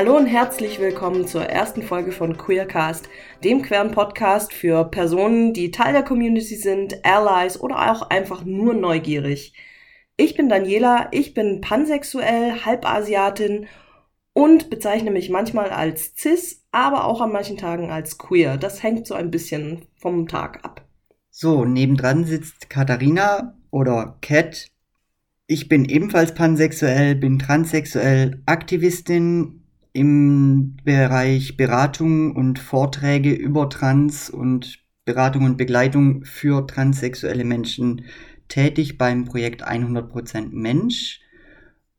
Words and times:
Hallo 0.00 0.16
und 0.16 0.26
herzlich 0.26 0.80
willkommen 0.80 1.26
zur 1.26 1.44
ersten 1.44 1.82
Folge 1.82 2.12
von 2.12 2.38
Queercast, 2.38 3.08
dem 3.44 3.60
queeren 3.60 3.90
Podcast 3.90 4.54
für 4.54 4.84
Personen, 4.84 5.52
die 5.52 5.70
Teil 5.70 5.92
der 5.92 6.04
Community 6.04 6.56
sind, 6.56 7.04
Allies 7.04 7.60
oder 7.60 7.90
auch 7.90 8.08
einfach 8.08 8.44
nur 8.44 8.72
neugierig. 8.72 9.52
Ich 10.16 10.36
bin 10.36 10.48
Daniela, 10.48 11.08
ich 11.10 11.34
bin 11.34 11.60
pansexuell, 11.60 12.64
Halbasiatin 12.64 13.66
und 14.32 14.70
bezeichne 14.70 15.10
mich 15.10 15.28
manchmal 15.28 15.68
als 15.68 16.14
cis, 16.16 16.64
aber 16.72 17.04
auch 17.04 17.20
an 17.20 17.32
manchen 17.32 17.58
Tagen 17.58 17.90
als 17.90 18.16
queer. 18.16 18.56
Das 18.56 18.82
hängt 18.82 19.06
so 19.06 19.14
ein 19.14 19.30
bisschen 19.30 19.86
vom 19.96 20.28
Tag 20.28 20.64
ab. 20.64 20.89
So, 21.30 21.64
nebendran 21.64 22.24
sitzt 22.24 22.68
Katharina 22.70 23.54
oder 23.70 24.18
Cat. 24.20 24.70
Ich 25.46 25.68
bin 25.68 25.84
ebenfalls 25.84 26.34
pansexuell, 26.34 27.14
bin 27.14 27.38
transsexuell, 27.38 28.42
Aktivistin, 28.46 29.60
im 29.92 30.76
Bereich 30.84 31.56
Beratung 31.56 32.36
und 32.36 32.58
Vorträge 32.58 33.32
über 33.32 33.68
Trans 33.68 34.30
und 34.30 34.78
Beratung 35.04 35.44
und 35.44 35.56
Begleitung 35.56 36.24
für 36.24 36.66
transsexuelle 36.66 37.44
Menschen 37.44 38.04
tätig 38.48 38.98
beim 38.98 39.24
Projekt 39.24 39.66
100% 39.66 40.50
Mensch. 40.52 41.20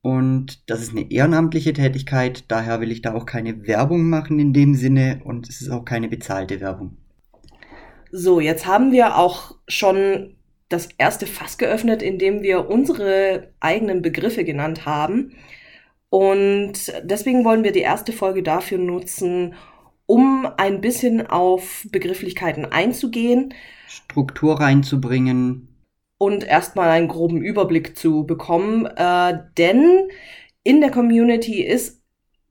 Und 0.02 0.70
das 0.70 0.82
ist 0.82 0.92
eine 0.92 1.12
ehrenamtliche 1.12 1.74
Tätigkeit, 1.74 2.46
daher 2.48 2.82
will 2.82 2.92
ich 2.92 3.02
da 3.02 3.14
auch 3.14 3.26
keine 3.26 3.68
Werbung 3.68 4.10
machen 4.10 4.40
in 4.40 4.54
dem 4.54 4.74
Sinne 4.74 5.22
und 5.24 5.48
es 5.48 5.62
ist 5.62 5.70
auch 5.70 5.86
keine 5.86 6.08
bezahlte 6.08 6.60
Werbung. 6.60 6.98
So, 8.12 8.40
jetzt 8.40 8.66
haben 8.66 8.92
wir 8.92 9.18
auch 9.18 9.56
schon 9.68 10.36
das 10.68 10.90
erste 10.98 11.28
Fass 11.28 11.58
geöffnet, 11.58 12.02
indem 12.02 12.42
wir 12.42 12.70
unsere 12.70 13.54
eigenen 13.60 14.02
Begriffe 14.02 14.44
genannt 14.44 14.86
haben. 14.86 15.34
Und 16.10 16.94
deswegen 17.04 17.46
wollen 17.46 17.64
wir 17.64 17.72
die 17.72 17.80
erste 17.80 18.12
Folge 18.12 18.44
dafür 18.44 18.78
nutzen, 18.78 19.54
um 20.06 20.46
ein 20.58 20.82
bisschen 20.82 21.26
auf 21.26 21.88
Begrifflichkeiten 21.90 22.66
einzugehen. 22.66 23.54
Struktur 23.88 24.60
reinzubringen. 24.60 25.70
Und 26.18 26.44
erstmal 26.44 26.90
einen 26.90 27.08
groben 27.08 27.42
Überblick 27.42 27.98
zu 27.98 28.26
bekommen. 28.26 28.86
Äh, 28.86 29.40
denn 29.58 30.10
in 30.64 30.82
der 30.82 30.92
Community 30.92 31.62
ist 31.64 32.02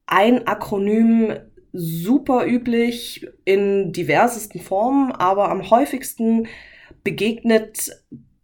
ein 0.07 0.47
Akronym 0.47 1.35
super 1.73 2.47
üblich 2.47 3.27
in 3.45 3.93
diversesten 3.93 4.61
Formen, 4.61 5.13
aber 5.13 5.51
am 5.51 5.71
häufigsten 5.71 6.49
begegnet 7.05 7.91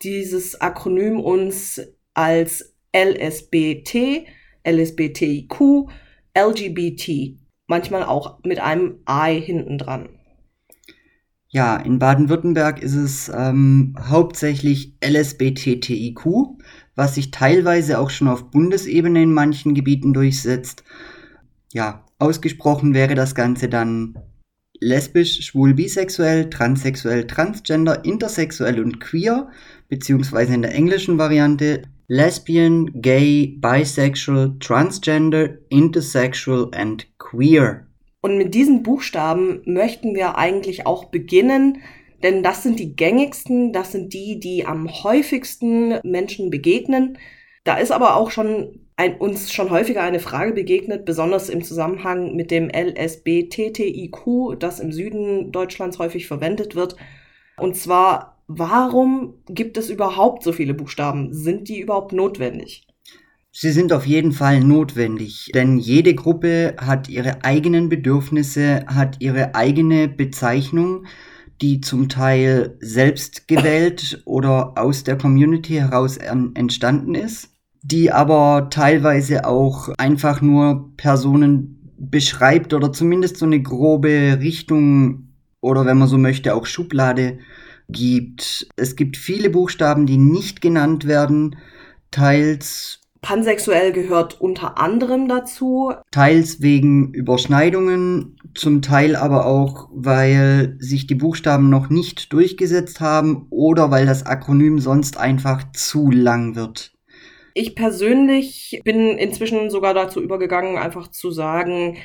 dieses 0.03 0.61
Akronym 0.61 1.21
uns 1.21 1.81
als 2.15 2.75
LSBT, 2.95 4.27
LSBTIQ, 4.67 5.89
LGBT, 6.37 7.37
manchmal 7.67 8.05
auch 8.05 8.39
mit 8.45 8.61
einem 8.61 9.01
I 9.09 9.41
hinten 9.41 9.79
dran. 9.79 10.09
Ja, 11.49 11.77
in 11.77 11.99
Baden-Württemberg 11.99 12.83
ist 12.83 12.95
es 12.95 13.31
ähm, 13.35 13.95
hauptsächlich 13.99 14.97
LSBTTIQ, 15.03 16.27
was 16.97 17.15
sich 17.15 17.31
teilweise 17.31 17.99
auch 17.99 18.11
schon 18.11 18.29
auf 18.29 18.51
Bundesebene 18.51 19.23
in 19.23 19.33
manchen 19.33 19.75
Gebieten 19.75 20.13
durchsetzt. 20.13 20.85
Ja, 21.73 22.06
ausgesprochen 22.19 22.95
wäre 22.95 23.15
das 23.15 23.35
Ganze 23.35 23.69
dann 23.69 24.19
lesbisch, 24.81 25.43
schwul, 25.43 25.75
bisexuell, 25.75 26.51
transsexuell, 26.51 27.27
transgender, 27.27 28.05
intersexuell 28.05 28.81
und 28.81 29.01
queer, 29.01 29.51
beziehungsweise 29.89 30.55
in 30.55 30.63
der 30.63 30.75
englischen 30.75 31.19
Variante 31.19 31.83
lesbian, 32.09 32.91
gay, 33.01 33.59
bisexual, 33.61 34.57
transgender, 34.61 35.59
intersexual 35.69 36.71
and 36.73 37.07
queer. 37.19 37.87
Und 38.21 38.39
mit 38.39 38.55
diesen 38.55 38.83
Buchstaben 38.83 39.63
möchten 39.67 40.15
wir 40.15 40.37
eigentlich 40.37 40.87
auch 40.87 41.07
beginnen, 41.07 41.79
denn 42.23 42.43
das 42.43 42.63
sind 42.63 42.79
die 42.79 42.97
gängigsten, 42.97 43.73
das 43.73 43.93
sind 43.93 44.13
die, 44.13 44.41
die 44.41 44.67
am 44.67 44.89
häufigsten 44.89 46.01
Menschen 46.03 46.51
begegnen. 46.51 47.19
Da 47.65 47.77
ist 47.77 47.93
aber 47.93 48.17
auch 48.17 48.31
schon 48.31 48.86
ein, 48.97 49.17
uns 49.19 49.53
schon 49.53 49.71
häufiger 49.71 50.03
eine 50.03 50.21
Frage 50.21 50.53
begegnet, 50.53 51.05
besonders 51.05 51.49
im 51.49 51.63
Zusammenhang 51.63 52.35
mit 52.35 52.51
dem 52.51 52.71
LSBTTIQ, 52.71 54.59
das 54.59 54.81
im 54.81 54.93
Süden 54.93 55.53
Deutschlands 55.53 55.99
häufig 55.99 56.27
verwendet 56.27 56.75
wird. 56.75 56.97
Und 57.59 57.77
zwar 57.77 58.37
warum 58.47 59.35
gibt 59.49 59.77
es 59.77 59.91
überhaupt 59.91 60.43
so 60.43 60.53
viele 60.53 60.75
Buchstaben? 60.75 61.33
Sind 61.33 61.69
die 61.69 61.81
überhaupt 61.81 62.13
notwendig? 62.13 62.87
Sie 63.53 63.71
sind 63.71 63.93
auf 63.93 64.07
jeden 64.07 64.33
Fall 64.33 64.61
notwendig, 64.61 65.51
denn 65.55 65.79
jede 65.79 66.15
Gruppe 66.15 66.77
hat 66.79 67.09
ihre 67.09 67.43
eigenen 67.43 67.89
Bedürfnisse, 67.89 68.85
hat 68.87 69.17
ihre 69.21 69.55
eigene 69.55 70.09
Bezeichnung, 70.09 71.07
die 71.63 71.81
zum 71.81 72.11
Teil 72.11 72.77
selbst 72.81 73.49
gewählt 73.49 74.23
oder 74.27 74.75
aus 74.77 75.05
der 75.05 75.17
Community 75.17 75.75
heraus 75.75 76.19
entstanden 76.19 77.15
ist, 77.15 77.56
die 77.87 78.11
aber 78.11 78.69
teilweise 78.71 79.47
auch 79.47 79.91
einfach 79.97 80.41
nur 80.41 80.91
Personen 80.97 81.93
beschreibt 81.99 82.75
oder 82.75 82.93
zumindest 82.93 83.37
so 83.37 83.47
eine 83.47 83.63
grobe 83.63 84.39
Richtung 84.41 85.29
oder 85.61 85.87
wenn 85.87 85.99
man 85.99 86.09
so 86.09 86.19
möchte 86.19 86.55
auch 86.55 86.67
Schublade 86.67 87.39
gibt. 87.89 88.67
Es 88.77 88.97
gibt 88.97 89.17
viele 89.17 89.51
Buchstaben, 89.51 90.07
die 90.07 90.19
nicht 90.19 90.61
genannt 90.61 91.07
werden, 91.07 91.57
teils 92.11 93.01
Pansexuell 93.23 93.93
gehört 93.93 94.41
unter 94.41 94.79
anderem 94.79 95.27
dazu. 95.27 95.93
Teils 96.13 96.61
wegen 96.61 97.13
Überschneidungen, 97.13 98.37
zum 98.55 98.83
Teil 98.83 99.17
aber 99.17 99.47
auch, 99.47 99.89
weil 99.93 100.77
sich 100.79 101.09
die 101.09 101.17
Buchstaben 101.17 101.69
noch 101.69 101.89
nicht 101.89 102.33
durchgesetzt 102.33 103.01
haben 103.01 103.47
oder 103.51 103.91
weil 103.91 104.07
das 104.07 104.27
Akronym 104.27 104.79
sonst 104.79 105.17
einfach 105.19 105.73
zu 105.73 106.11
lang 106.13 106.55
wird. 106.55 106.96
Ich 107.59 107.75
persönlich 107.75 108.83
bin 108.85 109.17
inzwischen 109.17 109.71
sogar 109.71 109.95
dazu 109.95 110.21
übergegangen, 110.21 110.77
einfach 110.77 111.09
zu 111.09 111.31
sagen 111.31 111.97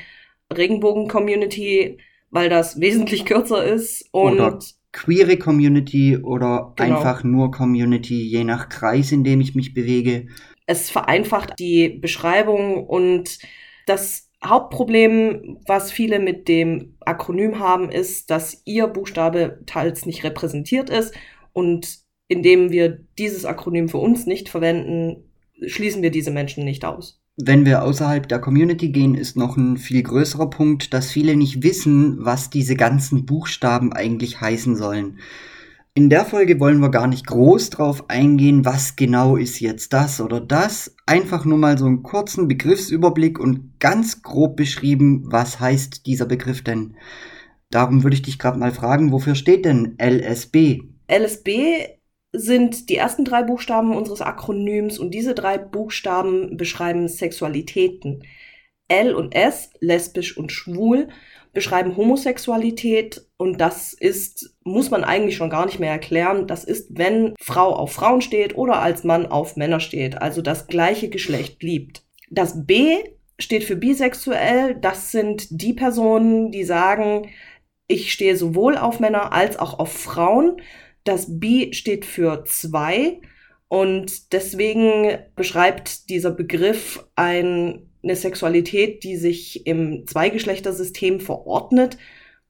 Regenbogen-Community, 0.50 1.98
weil 2.30 2.48
das 2.48 2.80
wesentlich 2.80 3.26
kürzer 3.26 3.62
ist 3.62 4.08
und 4.12 4.40
oder 4.40 4.58
queere 4.92 5.36
Community 5.36 6.16
oder 6.16 6.72
genau. 6.76 6.96
einfach 6.96 7.22
nur 7.22 7.50
Community, 7.50 8.22
je 8.22 8.44
nach 8.44 8.70
Kreis, 8.70 9.12
in 9.12 9.24
dem 9.24 9.42
ich 9.42 9.54
mich 9.54 9.74
bewege. 9.74 10.28
Es 10.64 10.88
vereinfacht 10.88 11.58
die 11.58 11.90
Beschreibung 11.90 12.86
und 12.86 13.38
das 13.84 14.30
Hauptproblem, 14.42 15.58
was 15.66 15.92
viele 15.92 16.18
mit 16.18 16.48
dem 16.48 16.96
Akronym 17.00 17.58
haben, 17.58 17.90
ist, 17.90 18.30
dass 18.30 18.62
ihr 18.64 18.86
Buchstabe 18.86 19.60
teils 19.66 20.06
nicht 20.06 20.24
repräsentiert 20.24 20.88
ist 20.88 21.14
und 21.52 21.98
indem 22.28 22.72
wir 22.72 23.04
dieses 23.18 23.44
Akronym 23.44 23.90
für 23.90 23.98
uns 23.98 24.24
nicht 24.24 24.48
verwenden, 24.48 25.28
schließen 25.66 26.02
wir 26.02 26.10
diese 26.10 26.30
Menschen 26.30 26.64
nicht 26.64 26.84
aus. 26.84 27.22
Wenn 27.36 27.64
wir 27.64 27.82
außerhalb 27.82 28.28
der 28.28 28.40
Community 28.40 28.90
gehen, 28.90 29.14
ist 29.14 29.36
noch 29.36 29.56
ein 29.56 29.78
viel 29.78 30.02
größerer 30.02 30.50
Punkt, 30.50 30.92
dass 30.92 31.10
viele 31.10 31.34
nicht 31.34 31.62
wissen, 31.62 32.18
was 32.20 32.50
diese 32.50 32.74
ganzen 32.74 33.24
Buchstaben 33.24 33.92
eigentlich 33.92 34.40
heißen 34.40 34.76
sollen. 34.76 35.18
In 35.94 36.08
der 36.08 36.24
Folge 36.24 36.58
wollen 36.60 36.80
wir 36.80 36.90
gar 36.90 37.06
nicht 37.06 37.26
groß 37.26 37.70
drauf 37.70 38.08
eingehen, 38.08 38.64
was 38.64 38.96
genau 38.96 39.36
ist 39.36 39.60
jetzt 39.60 39.92
das 39.92 40.20
oder 40.20 40.40
das. 40.40 40.94
Einfach 41.04 41.44
nur 41.44 41.58
mal 41.58 41.76
so 41.76 41.84
einen 41.84 42.02
kurzen 42.02 42.48
Begriffsüberblick 42.48 43.38
und 43.38 43.78
ganz 43.78 44.22
grob 44.22 44.56
beschrieben, 44.56 45.24
was 45.26 45.60
heißt 45.60 46.06
dieser 46.06 46.24
Begriff 46.24 46.64
denn. 46.64 46.96
Darum 47.70 48.02
würde 48.02 48.14
ich 48.14 48.22
dich 48.22 48.38
gerade 48.38 48.58
mal 48.58 48.72
fragen, 48.72 49.12
wofür 49.12 49.34
steht 49.34 49.64
denn 49.64 49.96
LSB? 50.00 50.80
LSB 51.10 51.48
sind 52.32 52.88
die 52.88 52.96
ersten 52.96 53.24
drei 53.24 53.42
Buchstaben 53.42 53.94
unseres 53.94 54.22
Akronyms 54.22 54.98
und 54.98 55.12
diese 55.12 55.34
drei 55.34 55.58
Buchstaben 55.58 56.56
beschreiben 56.56 57.08
Sexualitäten. 57.08 58.24
L 58.88 59.14
und 59.14 59.34
S, 59.34 59.70
lesbisch 59.80 60.36
und 60.36 60.52
schwul, 60.52 61.08
beschreiben 61.52 61.96
Homosexualität 61.96 63.26
und 63.36 63.60
das 63.60 63.92
ist, 63.92 64.54
muss 64.64 64.90
man 64.90 65.04
eigentlich 65.04 65.36
schon 65.36 65.50
gar 65.50 65.66
nicht 65.66 65.78
mehr 65.78 65.90
erklären, 65.90 66.46
das 66.46 66.64
ist, 66.64 66.88
wenn 66.90 67.34
Frau 67.38 67.74
auf 67.74 67.92
Frauen 67.92 68.22
steht 68.22 68.56
oder 68.56 68.80
als 68.80 69.04
Mann 69.04 69.26
auf 69.26 69.56
Männer 69.56 69.80
steht, 69.80 70.20
also 70.20 70.40
das 70.40 70.66
gleiche 70.66 71.10
Geschlecht 71.10 71.62
liebt. 71.62 72.04
Das 72.30 72.66
B 72.66 72.96
steht 73.38 73.64
für 73.64 73.76
bisexuell, 73.76 74.74
das 74.74 75.12
sind 75.12 75.48
die 75.50 75.74
Personen, 75.74 76.50
die 76.50 76.64
sagen, 76.64 77.28
ich 77.86 78.12
stehe 78.12 78.36
sowohl 78.36 78.78
auf 78.78 79.00
Männer 79.00 79.32
als 79.32 79.58
auch 79.58 79.78
auf 79.78 79.92
Frauen. 79.92 80.62
Das 81.04 81.40
B 81.40 81.72
steht 81.72 82.04
für 82.04 82.44
zwei 82.44 83.20
und 83.68 84.32
deswegen 84.32 85.18
beschreibt 85.34 86.08
dieser 86.10 86.30
Begriff 86.30 87.04
ein, 87.16 87.90
eine 88.02 88.16
Sexualität, 88.16 89.02
die 89.02 89.16
sich 89.16 89.66
im 89.66 90.06
Zweigeschlechtersystem 90.06 91.20
verordnet, 91.20 91.98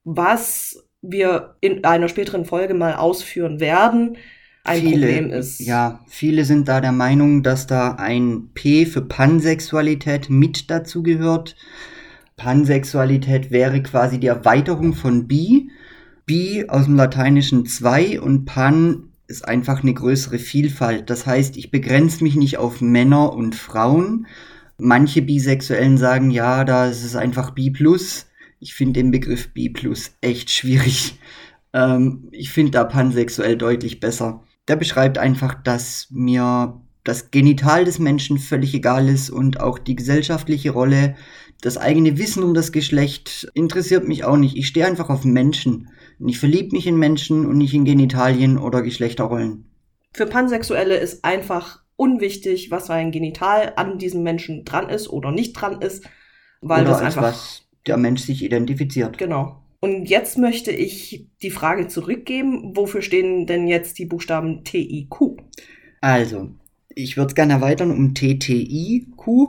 was 0.04 0.84
wir 1.00 1.56
in 1.60 1.84
einer 1.84 2.08
späteren 2.08 2.44
Folge 2.44 2.74
mal 2.74 2.94
ausführen 2.94 3.60
werden, 3.60 4.16
ein 4.64 4.80
viele, 4.80 5.06
Problem 5.06 5.30
ist. 5.30 5.60
Ja, 5.60 6.00
viele 6.06 6.44
sind 6.44 6.68
da 6.68 6.80
der 6.80 6.92
Meinung, 6.92 7.42
dass 7.42 7.66
da 7.66 7.94
ein 7.94 8.50
P 8.54 8.86
für 8.86 9.02
Pansexualität 9.02 10.30
mit 10.30 10.70
dazu 10.70 11.02
gehört. 11.02 11.56
Pansexualität 12.36 13.50
wäre 13.50 13.82
quasi 13.82 14.20
die 14.20 14.28
Erweiterung 14.28 14.94
von 14.94 15.26
bi. 15.26 15.70
Bi 16.26 16.66
aus 16.68 16.86
dem 16.86 16.96
Lateinischen 16.96 17.66
zwei 17.66 18.20
und 18.20 18.44
Pan 18.44 19.08
ist 19.26 19.46
einfach 19.46 19.82
eine 19.82 19.94
größere 19.94 20.38
Vielfalt. 20.38 21.10
Das 21.10 21.26
heißt, 21.26 21.56
ich 21.56 21.70
begrenze 21.70 22.22
mich 22.22 22.36
nicht 22.36 22.58
auf 22.58 22.80
Männer 22.80 23.32
und 23.32 23.54
Frauen. 23.54 24.26
Manche 24.78 25.22
Bisexuellen 25.22 25.96
sagen, 25.96 26.30
ja, 26.30 26.64
da 26.64 26.86
ist 26.86 27.04
es 27.04 27.16
einfach 27.16 27.50
Bi 27.50 27.70
plus. 27.70 28.26
Ich 28.60 28.74
finde 28.74 29.00
den 29.00 29.10
Begriff 29.10 29.52
Bi 29.52 29.70
plus 29.70 30.12
echt 30.20 30.50
schwierig. 30.50 31.18
Ähm, 31.74 32.28
ich 32.32 32.50
finde 32.50 32.72
da 32.72 32.84
pansexuell 32.84 33.56
deutlich 33.56 33.98
besser. 33.98 34.44
Der 34.68 34.76
beschreibt 34.76 35.16
einfach, 35.16 35.54
dass 35.54 36.08
mir 36.10 36.82
das 37.02 37.30
Genital 37.30 37.86
des 37.86 37.98
Menschen 37.98 38.38
völlig 38.38 38.74
egal 38.74 39.08
ist 39.08 39.30
und 39.30 39.60
auch 39.60 39.78
die 39.78 39.96
gesellschaftliche 39.96 40.70
Rolle, 40.70 41.16
das 41.62 41.78
eigene 41.78 42.18
Wissen 42.18 42.42
um 42.42 42.54
das 42.54 42.72
Geschlecht 42.72 43.48
interessiert 43.54 44.06
mich 44.06 44.24
auch 44.24 44.36
nicht. 44.36 44.56
Ich 44.56 44.66
stehe 44.66 44.86
einfach 44.86 45.10
auf 45.10 45.24
Menschen. 45.24 45.88
Und 46.22 46.28
ich 46.28 46.38
verliebe 46.38 46.76
mich 46.76 46.86
in 46.86 46.96
Menschen 46.96 47.44
und 47.46 47.58
nicht 47.58 47.74
in 47.74 47.84
Genitalien 47.84 48.56
oder 48.56 48.82
Geschlechterrollen. 48.82 49.64
Für 50.14 50.26
Pansexuelle 50.26 50.96
ist 50.96 51.24
einfach 51.24 51.82
unwichtig, 51.96 52.70
was 52.70 52.86
für 52.86 52.92
ein 52.92 53.10
Genital 53.10 53.72
an 53.74 53.98
diesem 53.98 54.22
Menschen 54.22 54.64
dran 54.64 54.88
ist 54.88 55.08
oder 55.08 55.32
nicht 55.32 55.54
dran 55.54 55.82
ist, 55.82 56.04
weil 56.60 56.82
oder 56.82 56.90
das 56.92 57.00
einfach 57.00 57.22
was 57.22 57.62
der 57.88 57.96
Mensch 57.96 58.20
sich 58.22 58.44
identifiziert. 58.44 59.18
genau. 59.18 59.64
Und 59.80 60.04
jetzt 60.04 60.38
möchte 60.38 60.70
ich 60.70 61.26
die 61.42 61.50
Frage 61.50 61.88
zurückgeben, 61.88 62.76
wofür 62.76 63.02
stehen 63.02 63.48
denn 63.48 63.66
jetzt 63.66 63.98
die 63.98 64.06
Buchstaben 64.06 64.62
T, 64.62 64.78
I, 64.78 65.08
Q? 65.08 65.38
Also, 66.00 66.50
ich 66.94 67.16
würde 67.16 67.30
es 67.30 67.34
gerne 67.34 67.54
erweitern 67.54 67.90
um 67.90 68.14
TTIQ. 68.14 69.48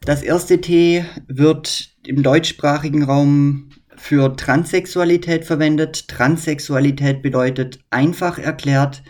Das 0.00 0.22
erste 0.22 0.62
T 0.62 1.04
wird 1.28 1.94
im 2.06 2.22
deutschsprachigen 2.22 3.02
Raum 3.02 3.68
für 4.04 4.36
Transsexualität 4.36 5.46
verwendet. 5.46 6.08
Transsexualität 6.08 7.22
bedeutet 7.22 7.78
einfach 7.88 8.38
erklärt, 8.38 9.02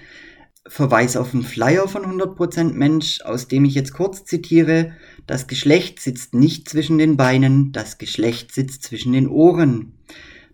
Verweis 0.69 1.17
auf 1.17 1.35
einen 1.35 1.43
Flyer 1.43 1.89
von 1.89 2.05
100% 2.05 2.73
Mensch, 2.75 3.21
aus 3.23 3.49
dem 3.49 3.65
ich 3.65 3.75
jetzt 3.75 3.93
kurz 3.93 4.25
zitiere, 4.25 4.93
das 5.27 5.49
Geschlecht 5.49 5.99
sitzt 5.99 6.33
nicht 6.33 6.69
zwischen 6.69 6.97
den 6.97 7.17
Beinen, 7.17 7.73
das 7.73 7.99
Geschlecht 7.99 8.55
sitzt 8.55 8.85
zwischen 8.85 9.13
den 9.13 9.27
Ohren. 9.27 9.95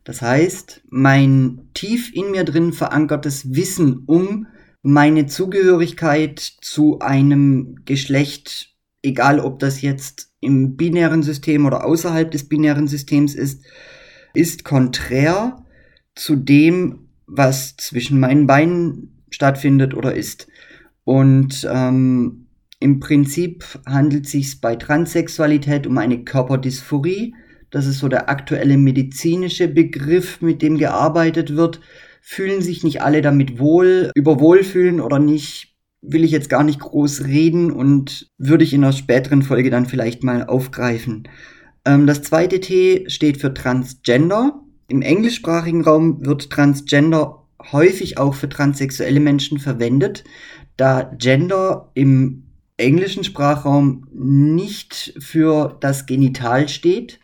Das 0.05 0.23
heißt, 0.23 0.85
mein 0.89 1.69
tief 1.75 2.11
in 2.15 2.31
mir 2.31 2.45
drin 2.45 2.73
verankertes 2.73 3.55
Wissen 3.55 4.05
um 4.07 4.47
meine 4.81 5.27
Zugehörigkeit 5.27 6.39
zu 6.39 7.01
einem 7.01 7.83
Geschlecht, 7.85 8.75
egal 9.03 9.39
ob 9.39 9.59
das 9.59 9.83
jetzt 9.83 10.33
im 10.41 10.79
binären 10.79 11.23
System 11.23 11.67
oder 11.67 11.85
außerhalb 11.85 12.31
des 12.31 12.49
binären 12.49 12.89
Systems 12.89 13.35
ist, 13.35 13.67
ist 14.35 14.65
konträr 14.65 15.65
zu 16.15 16.37
dem, 16.37 17.09
was 17.27 17.77
zwischen 17.77 18.21
meinen 18.21 18.47
Beinen 18.47 19.23
stattfindet 19.31 19.94
oder 19.94 20.15
ist. 20.15 20.49
Und 21.05 21.69
ähm, 21.73 22.47
im 22.79 22.99
Prinzip 22.99 23.65
handelt 23.87 24.27
es 24.27 24.32
sich 24.32 24.61
bei 24.61 24.77
Transsexualität 24.77 25.87
um 25.87 25.99
eine 25.99 26.25
Körperdysphorie. 26.25 27.35
Das 27.71 27.87
ist 27.87 27.99
so 27.99 28.09
der 28.09 28.29
aktuelle 28.29 28.77
medizinische 28.77 29.69
Begriff, 29.69 30.41
mit 30.41 30.62
dem 30.62 30.79
gearbeitet 30.79 31.56
wird. 31.56 31.81
Fühlen 32.23 32.62
sich 32.62 32.82
nicht 32.82 33.03
alle 33.03 33.23
damit 33.23 33.59
wohl, 33.59 34.11
über 34.15 34.41
Wohlfühlen 34.41 35.00
oder 35.00 35.19
nicht, 35.19 35.77
will 36.03 36.25
ich 36.25 36.31
jetzt 36.31 36.49
gar 36.49 36.65
nicht 36.65 36.81
groß 36.81 37.25
reden 37.25 37.71
und 37.71 38.31
würde 38.38 38.65
ich 38.65 38.73
in 38.73 38.82
einer 38.82 38.93
späteren 38.93 39.43
Folge 39.43 39.71
dann 39.71 39.87
vielleicht 39.87 40.23
mal 40.23 40.47
aufgreifen. 40.47 41.29
Ähm, 41.85 42.06
das 42.06 42.23
zweite 42.23 42.61
T 42.61 43.09
steht 43.09 43.41
für 43.41 43.55
Transgender. 43.55 44.61
Im 44.88 45.03
englischsprachigen 45.03 45.82
Raum 45.82 46.25
wird 46.25 46.50
Transgender 46.50 47.47
häufig 47.73 48.19
auch 48.19 48.35
für 48.35 48.49
transsexuelle 48.49 49.21
Menschen 49.21 49.59
verwendet, 49.59 50.25
da 50.77 51.03
Gender 51.19 51.91
im 51.94 52.44
englischen 52.77 53.25
Sprachraum 53.25 54.06
nicht 54.12 55.15
für 55.19 55.77
das 55.81 56.06
Genital 56.06 56.69
steht, 56.69 57.21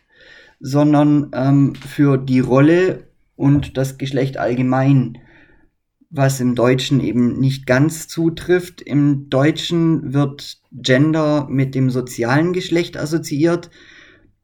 sondern 0.59 1.31
ähm, 1.33 1.73
für 1.75 2.17
die 2.17 2.39
Rolle 2.39 3.07
und 3.35 3.77
das 3.77 3.97
Geschlecht 3.97 4.37
allgemein, 4.37 5.17
was 6.09 6.39
im 6.39 6.55
Deutschen 6.55 7.01
eben 7.01 7.39
nicht 7.39 7.65
ganz 7.65 8.07
zutrifft. 8.07 8.81
Im 8.81 9.29
Deutschen 9.29 10.13
wird 10.13 10.59
Gender 10.71 11.47
mit 11.49 11.75
dem 11.75 11.89
sozialen 11.89 12.53
Geschlecht 12.53 12.97
assoziiert, 12.97 13.69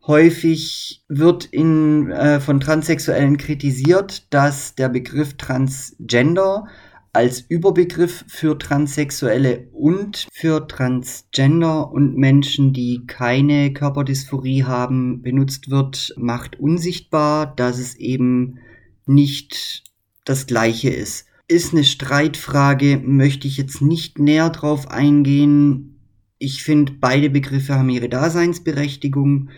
Häufig 0.05 1.01
wird 1.07 1.45
in, 1.45 2.11
äh, 2.11 2.41
von 2.41 2.59
Transsexuellen 2.59 3.37
kritisiert, 3.37 4.33
dass 4.33 4.75
der 4.75 4.89
Begriff 4.89 5.35
Transgender 5.35 6.67
als 7.13 7.41
Überbegriff 7.41 8.25
für 8.27 8.57
Transsexuelle 8.57 9.69
und 9.71 10.27
für 10.33 10.67
Transgender 10.67 11.91
und 11.91 12.17
Menschen, 12.17 12.73
die 12.73 13.05
keine 13.05 13.71
Körperdysphorie 13.71 14.63
haben, 14.63 15.21
benutzt 15.21 15.69
wird, 15.69 16.13
macht 16.17 16.59
unsichtbar, 16.59 17.55
dass 17.55 17.77
es 17.77 17.95
eben 17.95 18.59
nicht 19.05 19.83
das 20.25 20.47
gleiche 20.47 20.89
ist. 20.89 21.27
Ist 21.47 21.73
eine 21.73 21.83
Streitfrage, 21.83 22.97
möchte 22.97 23.47
ich 23.47 23.57
jetzt 23.57 23.81
nicht 23.81 24.17
näher 24.17 24.49
drauf 24.49 24.89
eingehen. 24.89 25.99
Ich 26.39 26.63
finde, 26.63 26.93
beide 26.99 27.29
Begriffe 27.29 27.75
haben 27.75 27.89
ihre 27.89 28.09
Daseinsberechtigung 28.09 29.49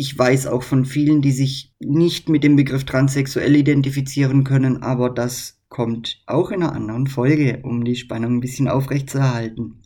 ich 0.00 0.16
weiß 0.16 0.46
auch 0.46 0.62
von 0.62 0.84
vielen, 0.84 1.22
die 1.22 1.32
sich 1.32 1.74
nicht 1.80 2.28
mit 2.28 2.44
dem 2.44 2.54
Begriff 2.54 2.84
transsexuell 2.84 3.56
identifizieren 3.56 4.44
können, 4.44 4.80
aber 4.80 5.10
das 5.10 5.60
kommt 5.68 6.22
auch 6.26 6.52
in 6.52 6.62
einer 6.62 6.72
anderen 6.72 7.08
Folge, 7.08 7.60
um 7.64 7.84
die 7.84 7.96
Spannung 7.96 8.36
ein 8.36 8.40
bisschen 8.40 8.68
aufrechtzuerhalten. 8.68 9.82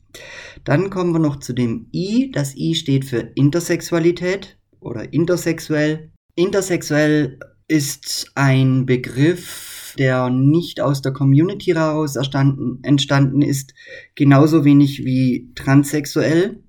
Dann 0.64 0.90
kommen 0.90 1.14
wir 1.14 1.18
noch 1.18 1.38
zu 1.38 1.54
dem 1.54 1.88
I. 1.94 2.30
Das 2.30 2.54
I 2.54 2.74
steht 2.74 3.06
für 3.06 3.20
Intersexualität 3.34 4.58
oder 4.80 5.10
intersexuell. 5.14 6.12
Intersexuell 6.34 7.38
ist 7.66 8.32
ein 8.34 8.84
Begriff, 8.84 9.94
der 9.98 10.28
nicht 10.28 10.82
aus 10.82 11.00
der 11.00 11.14
Community 11.14 11.72
heraus 11.72 12.16
entstanden 12.16 13.40
ist, 13.40 13.72
genauso 14.14 14.66
wenig 14.66 15.06
wie 15.06 15.50
transsexuell, 15.54 16.62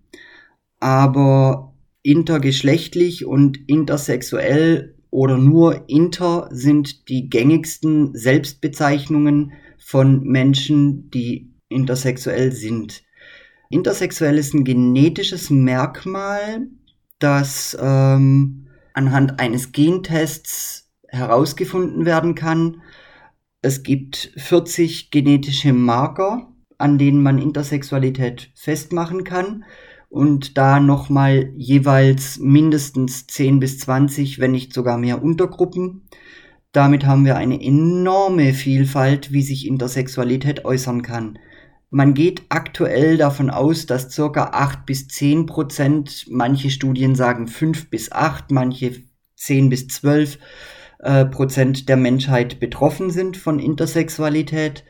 aber 0.79 1.72
intergeschlechtlich 2.03 3.25
und 3.25 3.57
intersexuell 3.67 4.95
oder 5.09 5.37
nur 5.37 5.87
inter 5.87 6.49
sind 6.51 7.07
die 7.07 7.29
gängigsten 7.29 8.15
Selbstbezeichnungen 8.15 9.53
von 9.77 10.23
Menschen, 10.23 11.09
die 11.11 11.53
intersexuell 11.69 12.51
sind. 12.51 13.03
Intersexuell 13.69 14.37
ist 14.37 14.53
ein 14.53 14.65
genetisches 14.65 15.49
Merkmal, 15.49 16.67
das 17.19 17.77
ähm, 17.79 18.67
anhand 18.93 19.39
eines 19.39 19.71
Gentests 19.71 20.91
herausgefunden 21.07 22.05
werden 22.05 22.35
kann. 22.35 22.81
Es 23.61 23.83
gibt 23.83 24.31
40 24.35 25.09
genetische 25.09 25.73
Marker, 25.73 26.51
an 26.77 26.97
denen 26.97 27.23
man 27.23 27.37
Intersexualität 27.37 28.51
festmachen 28.55 29.23
kann 29.23 29.63
und 30.13 30.59
da 30.59 30.79
nochmal 30.79 31.51
jeweils 31.57 32.37
mindestens 32.37 33.25
10 33.25 33.59
bis 33.59 33.79
20, 33.79 34.37
wenn 34.37 34.51
nicht 34.51 34.71
sogar 34.71 34.99
mehr 34.99 35.23
Untergruppen. 35.23 36.03
Damit 36.71 37.07
haben 37.07 37.25
wir 37.25 37.35
eine 37.35 37.59
enorme 37.59 38.53
Vielfalt, 38.53 39.31
wie 39.31 39.41
sich 39.41 39.65
Intersexualität 39.65 40.65
äußern 40.65 41.01
kann. 41.01 41.39
Man 41.89 42.13
geht 42.13 42.43
aktuell 42.49 43.17
davon 43.17 43.49
aus, 43.49 43.87
dass 43.87 44.11
circa 44.11 44.51
8 44.53 44.85
bis 44.85 45.07
10 45.07 45.47
Prozent, 45.47 46.27
manche 46.29 46.69
Studien 46.69 47.15
sagen 47.15 47.47
5 47.47 47.89
bis 47.89 48.11
8, 48.11 48.51
manche 48.51 48.93
10 49.37 49.69
bis 49.69 49.87
12 49.87 50.37
äh, 50.99 51.25
Prozent 51.25 51.89
der 51.89 51.97
Menschheit 51.97 52.59
betroffen 52.59 53.09
sind 53.09 53.35
von 53.35 53.57
Intersexualität. 53.57 54.83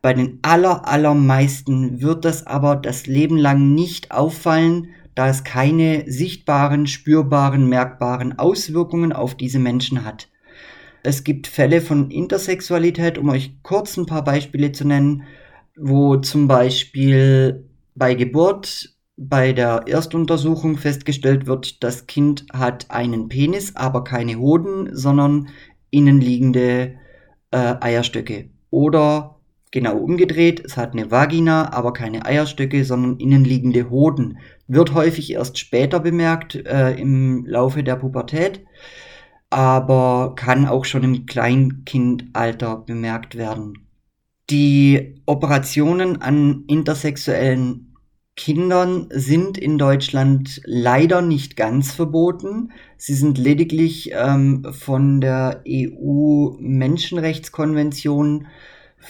Bei 0.00 0.14
den 0.14 0.38
aller, 0.42 0.86
allermeisten 0.86 2.00
wird 2.00 2.24
das 2.24 2.46
aber 2.46 2.76
das 2.76 3.06
Leben 3.06 3.36
lang 3.36 3.74
nicht 3.74 4.12
auffallen, 4.12 4.90
da 5.14 5.28
es 5.28 5.42
keine 5.42 6.04
sichtbaren, 6.06 6.86
spürbaren, 6.86 7.68
merkbaren 7.68 8.38
Auswirkungen 8.38 9.12
auf 9.12 9.34
diese 9.34 9.58
Menschen 9.58 10.04
hat. 10.04 10.28
Es 11.02 11.24
gibt 11.24 11.46
Fälle 11.46 11.80
von 11.80 12.10
Intersexualität, 12.10 13.18
um 13.18 13.28
euch 13.28 13.54
kurz 13.62 13.96
ein 13.96 14.06
paar 14.06 14.22
Beispiele 14.22 14.72
zu 14.72 14.86
nennen, 14.86 15.24
wo 15.76 16.16
zum 16.16 16.48
Beispiel 16.48 17.64
bei 17.94 18.14
Geburt 18.14 18.94
bei 19.16 19.52
der 19.52 19.84
Erstuntersuchung 19.88 20.76
festgestellt 20.76 21.46
wird, 21.46 21.82
das 21.82 22.06
Kind 22.06 22.46
hat 22.52 22.86
einen 22.90 23.28
Penis, 23.28 23.74
aber 23.74 24.04
keine 24.04 24.38
Hoden, 24.38 24.94
sondern 24.94 25.48
innenliegende 25.90 26.94
äh, 27.50 27.74
Eierstöcke. 27.80 28.50
Oder 28.70 29.37
genau 29.72 29.96
umgedreht, 29.96 30.62
es 30.64 30.76
hat 30.76 30.92
eine 30.92 31.10
Vagina, 31.10 31.72
aber 31.72 31.92
keine 31.92 32.24
Eierstöcke, 32.24 32.84
sondern 32.84 33.18
innenliegende 33.18 33.90
Hoden. 33.90 34.38
Wird 34.66 34.94
häufig 34.94 35.32
erst 35.32 35.58
später 35.58 36.00
bemerkt, 36.00 36.54
äh, 36.54 36.94
im 36.94 37.44
Laufe 37.46 37.82
der 37.82 37.96
Pubertät, 37.96 38.64
aber 39.50 40.34
kann 40.36 40.66
auch 40.66 40.84
schon 40.84 41.04
im 41.04 41.26
Kleinkindalter 41.26 42.76
bemerkt 42.76 43.36
werden. 43.36 43.86
Die 44.50 45.22
Operationen 45.26 46.22
an 46.22 46.64
intersexuellen 46.68 47.88
Kindern 48.38 49.08
sind 49.10 49.58
in 49.58 49.76
Deutschland 49.78 50.60
leider 50.64 51.22
nicht 51.22 51.56
ganz 51.56 51.92
verboten. 51.92 52.70
Sie 52.96 53.14
sind 53.14 53.36
lediglich 53.36 54.12
ähm, 54.14 54.64
von 54.70 55.20
der 55.20 55.64
EU-Menschenrechtskonvention 55.68 58.46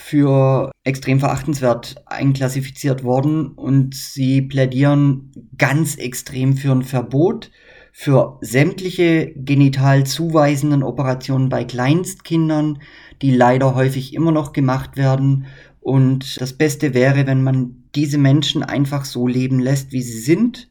für 0.01 0.71
extrem 0.83 1.19
verachtenswert 1.19 2.01
einklassifiziert 2.05 3.03
worden 3.03 3.49
und 3.49 3.93
sie 3.93 4.41
plädieren 4.41 5.31
ganz 5.57 5.95
extrem 5.95 6.55
für 6.55 6.71
ein 6.71 6.83
Verbot 6.83 7.51
für 7.91 8.37
sämtliche 8.41 9.33
genital 9.35 10.05
zuweisenden 10.05 10.83
Operationen 10.83 11.49
bei 11.49 11.65
Kleinstkindern, 11.65 12.79
die 13.21 13.31
leider 13.31 13.75
häufig 13.75 14.13
immer 14.13 14.31
noch 14.31 14.53
gemacht 14.53 14.95
werden. 14.95 15.47
Und 15.81 16.39
das 16.39 16.53
Beste 16.53 16.93
wäre, 16.93 17.27
wenn 17.27 17.43
man 17.43 17.83
diese 17.93 18.17
Menschen 18.17 18.63
einfach 18.63 19.03
so 19.03 19.27
leben 19.27 19.59
lässt, 19.59 19.91
wie 19.91 20.01
sie 20.01 20.19
sind 20.19 20.69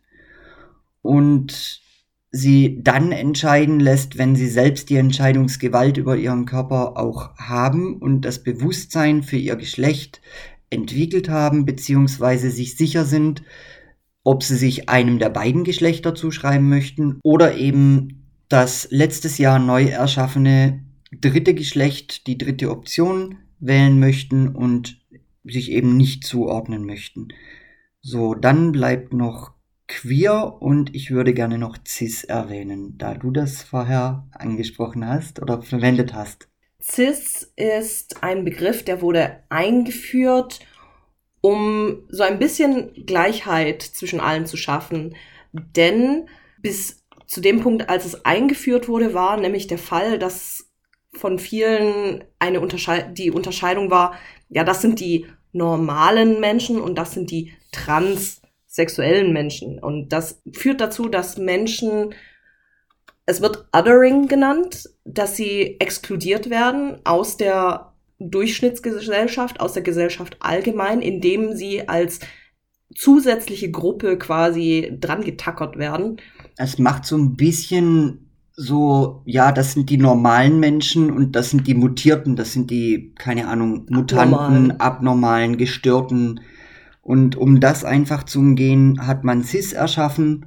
und 1.02 1.82
sie 2.30 2.80
dann 2.82 3.12
entscheiden 3.12 3.80
lässt, 3.80 4.18
wenn 4.18 4.36
sie 4.36 4.48
selbst 4.48 4.90
die 4.90 4.96
Entscheidungsgewalt 4.96 5.96
über 5.96 6.16
ihren 6.16 6.44
Körper 6.44 6.96
auch 6.96 7.34
haben 7.36 7.96
und 7.96 8.22
das 8.22 8.42
Bewusstsein 8.42 9.22
für 9.22 9.36
ihr 9.38 9.56
Geschlecht 9.56 10.20
entwickelt 10.70 11.28
haben, 11.28 11.64
beziehungsweise 11.64 12.50
sich 12.50 12.76
sicher 12.76 13.04
sind, 13.04 13.42
ob 14.24 14.42
sie 14.42 14.56
sich 14.56 14.88
einem 14.90 15.18
der 15.18 15.30
beiden 15.30 15.64
Geschlechter 15.64 16.14
zuschreiben 16.14 16.68
möchten 16.68 17.18
oder 17.22 17.56
eben 17.56 18.26
das 18.48 18.88
letztes 18.90 19.38
Jahr 19.38 19.58
neu 19.58 19.84
erschaffene 19.84 20.84
dritte 21.12 21.54
Geschlecht, 21.54 22.26
die 22.26 22.36
dritte 22.36 22.70
Option 22.70 23.36
wählen 23.58 23.98
möchten 23.98 24.48
und 24.48 25.00
sich 25.44 25.70
eben 25.70 25.96
nicht 25.96 26.24
zuordnen 26.24 26.84
möchten. 26.84 27.28
So, 28.00 28.34
dann 28.34 28.72
bleibt 28.72 29.12
noch 29.12 29.52
queer 29.88 30.56
und 30.60 30.94
ich 30.94 31.10
würde 31.10 31.34
gerne 31.34 31.58
noch 31.58 31.78
cis 31.86 32.22
erwähnen, 32.22 32.96
da 32.98 33.14
du 33.14 33.30
das 33.30 33.62
vorher 33.62 34.28
angesprochen 34.32 35.06
hast 35.06 35.42
oder 35.42 35.62
verwendet 35.62 36.14
hast. 36.14 36.48
Cis 36.80 37.52
ist 37.56 38.22
ein 38.22 38.44
Begriff, 38.44 38.84
der 38.84 39.02
wurde 39.02 39.42
eingeführt, 39.48 40.60
um 41.40 42.04
so 42.08 42.22
ein 42.22 42.38
bisschen 42.38 42.92
Gleichheit 43.06 43.82
zwischen 43.82 44.20
allen 44.20 44.46
zu 44.46 44.56
schaffen. 44.56 45.16
Denn 45.52 46.28
bis 46.60 47.04
zu 47.26 47.40
dem 47.40 47.60
Punkt, 47.60 47.88
als 47.88 48.04
es 48.04 48.24
eingeführt 48.24 48.88
wurde, 48.88 49.14
war 49.14 49.36
nämlich 49.36 49.66
der 49.66 49.78
Fall, 49.78 50.18
dass 50.18 50.70
von 51.12 51.38
vielen 51.38 52.24
eine 52.38 52.60
Untersche 52.60 53.10
die 53.12 53.30
Unterscheidung 53.30 53.90
war, 53.90 54.14
ja, 54.48 54.62
das 54.64 54.82
sind 54.82 55.00
die 55.00 55.26
normalen 55.52 56.40
Menschen 56.40 56.80
und 56.80 56.96
das 56.96 57.12
sind 57.12 57.30
die 57.30 57.52
transsexuellen 58.68 59.32
Menschen. 59.32 59.78
Und 59.78 60.12
das 60.12 60.40
führt 60.52 60.80
dazu, 60.80 61.08
dass 61.08 61.38
Menschen, 61.38 62.14
es 63.26 63.40
wird 63.40 63.66
Othering 63.72 64.28
genannt, 64.28 64.88
dass 65.04 65.36
sie 65.36 65.76
exkludiert 65.80 66.50
werden 66.50 66.98
aus 67.04 67.36
der 67.36 67.92
Durchschnittsgesellschaft, 68.18 69.60
aus 69.60 69.74
der 69.74 69.82
Gesellschaft 69.82 70.36
allgemein, 70.40 71.00
indem 71.02 71.54
sie 71.56 71.88
als 71.88 72.20
zusätzliche 72.94 73.70
Gruppe 73.70 74.18
quasi 74.18 74.96
dran 74.98 75.22
getackert 75.22 75.76
werden. 75.76 76.20
Es 76.56 76.78
macht 76.78 77.04
so 77.04 77.16
ein 77.16 77.36
bisschen 77.36 78.30
so, 78.60 79.22
ja, 79.24 79.52
das 79.52 79.74
sind 79.74 79.88
die 79.88 79.98
normalen 79.98 80.58
Menschen 80.58 81.12
und 81.12 81.36
das 81.36 81.50
sind 81.50 81.68
die 81.68 81.74
Mutierten, 81.74 82.34
das 82.34 82.52
sind 82.52 82.72
die, 82.72 83.14
keine 83.16 83.46
Ahnung, 83.46 83.86
Mutanten, 83.88 84.34
abnormalen, 84.34 84.80
abnormalen 84.80 85.56
Gestörten. 85.58 86.40
Und 87.08 87.36
um 87.36 87.58
das 87.58 87.84
einfach 87.84 88.24
zu 88.24 88.38
umgehen, 88.38 89.06
hat 89.06 89.24
man 89.24 89.42
CIS 89.42 89.72
erschaffen. 89.72 90.44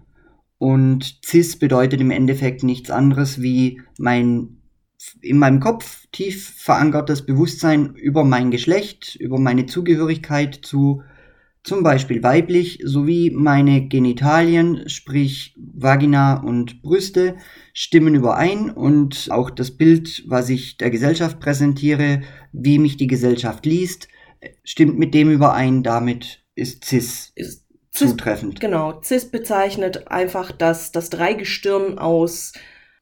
Und 0.59 1.17
CIS 1.25 1.57
bedeutet 1.57 1.99
im 2.01 2.11
Endeffekt 2.11 2.61
nichts 2.61 2.91
anderes 2.91 3.41
wie 3.41 3.81
mein 3.97 4.57
in 5.21 5.39
meinem 5.39 5.59
Kopf 5.59 6.05
tief 6.11 6.53
verankertes 6.55 7.25
Bewusstsein 7.25 7.95
über 7.95 8.23
mein 8.23 8.51
Geschlecht, 8.51 9.15
über 9.15 9.39
meine 9.39 9.65
Zugehörigkeit 9.65 10.53
zu 10.61 11.01
zum 11.63 11.81
Beispiel 11.81 12.21
weiblich, 12.21 12.77
sowie 12.83 13.31
meine 13.31 13.87
Genitalien, 13.87 14.87
sprich 14.87 15.55
Vagina 15.57 16.43
und 16.43 16.83
Brüste, 16.83 17.37
stimmen 17.73 18.13
überein 18.13 18.69
und 18.69 19.29
auch 19.31 19.49
das 19.49 19.71
Bild, 19.71 20.25
was 20.27 20.49
ich 20.49 20.77
der 20.77 20.91
Gesellschaft 20.91 21.39
präsentiere, 21.39 22.21
wie 22.51 22.77
mich 22.77 22.97
die 22.97 23.07
Gesellschaft 23.07 23.65
liest, 23.65 24.09
stimmt 24.63 24.99
mit 24.99 25.15
dem 25.15 25.31
überein, 25.31 25.81
damit 25.81 26.40
ist 26.55 26.85
CIS, 26.85 27.31
ist 27.35 27.65
CIS 27.93 28.09
zutreffend. 28.09 28.59
Genau, 28.59 29.01
CIS 29.01 29.31
bezeichnet 29.31 30.07
einfach 30.07 30.51
das, 30.51 30.91
das 30.91 31.09
Dreigestirn 31.09 31.97
aus 31.97 32.53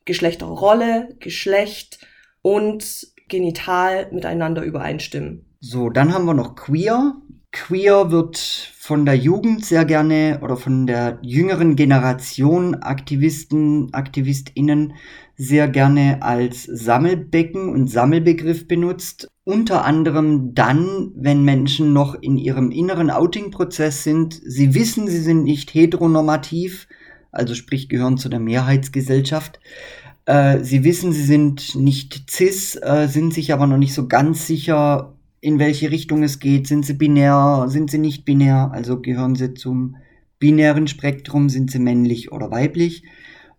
Geschlechterrolle, 0.05 1.15
Geschlecht 1.19 1.99
und 2.41 3.07
Genital 3.27 4.11
miteinander 4.11 4.63
übereinstimmen. 4.63 5.45
So, 5.59 5.89
dann 5.89 6.13
haben 6.13 6.25
wir 6.25 6.33
noch 6.33 6.55
Queer. 6.55 7.15
Queer 7.51 8.11
wird 8.11 8.37
von 8.37 9.05
der 9.05 9.15
Jugend 9.15 9.65
sehr 9.65 9.85
gerne 9.85 10.39
oder 10.41 10.55
von 10.55 10.85
der 10.85 11.19
jüngeren 11.21 11.75
Generation 11.75 12.75
Aktivisten, 12.75 13.93
Aktivistinnen 13.93 14.93
sehr 15.35 15.67
gerne 15.67 16.21
als 16.21 16.63
Sammelbecken 16.63 17.69
und 17.69 17.87
Sammelbegriff 17.87 18.67
benutzt. 18.67 19.27
Unter 19.49 19.83
anderem 19.83 20.53
dann, 20.53 21.11
wenn 21.15 21.43
Menschen 21.43 21.91
noch 21.91 22.13
in 22.13 22.37
ihrem 22.37 22.69
inneren 22.69 23.09
Outing-Prozess 23.09 24.03
sind. 24.03 24.39
Sie 24.45 24.75
wissen, 24.75 25.07
sie 25.07 25.21
sind 25.21 25.43
nicht 25.43 25.73
heteronormativ, 25.73 26.87
also 27.31 27.55
sprich 27.55 27.89
gehören 27.89 28.19
zu 28.19 28.29
der 28.29 28.39
Mehrheitsgesellschaft. 28.39 29.59
Äh, 30.25 30.59
sie 30.63 30.83
wissen, 30.83 31.13
sie 31.13 31.23
sind 31.23 31.73
nicht 31.73 32.29
cis, 32.29 32.75
äh, 32.75 33.07
sind 33.07 33.33
sich 33.33 33.51
aber 33.51 33.65
noch 33.65 33.79
nicht 33.79 33.95
so 33.95 34.07
ganz 34.07 34.45
sicher, 34.45 35.15
in 35.41 35.57
welche 35.57 35.89
Richtung 35.89 36.21
es 36.21 36.37
geht. 36.37 36.67
Sind 36.67 36.85
sie 36.85 36.93
binär, 36.93 37.65
sind 37.69 37.89
sie 37.89 37.97
nicht 37.97 38.25
binär? 38.25 38.69
Also 38.71 39.01
gehören 39.01 39.33
sie 39.33 39.55
zum 39.55 39.95
binären 40.37 40.87
Spektrum, 40.87 41.49
sind 41.49 41.71
sie 41.71 41.79
männlich 41.79 42.31
oder 42.31 42.51
weiblich? 42.51 43.01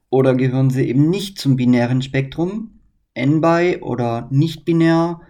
Oder 0.09 0.37
gehören 0.37 0.71
sie 0.71 0.85
eben 0.85 1.11
nicht 1.11 1.41
zum 1.41 1.57
binären 1.57 2.01
Spektrum? 2.01 2.79
N-bi 3.15 3.79
oder 3.81 4.29
nicht 4.31 4.65
binär 4.65 5.23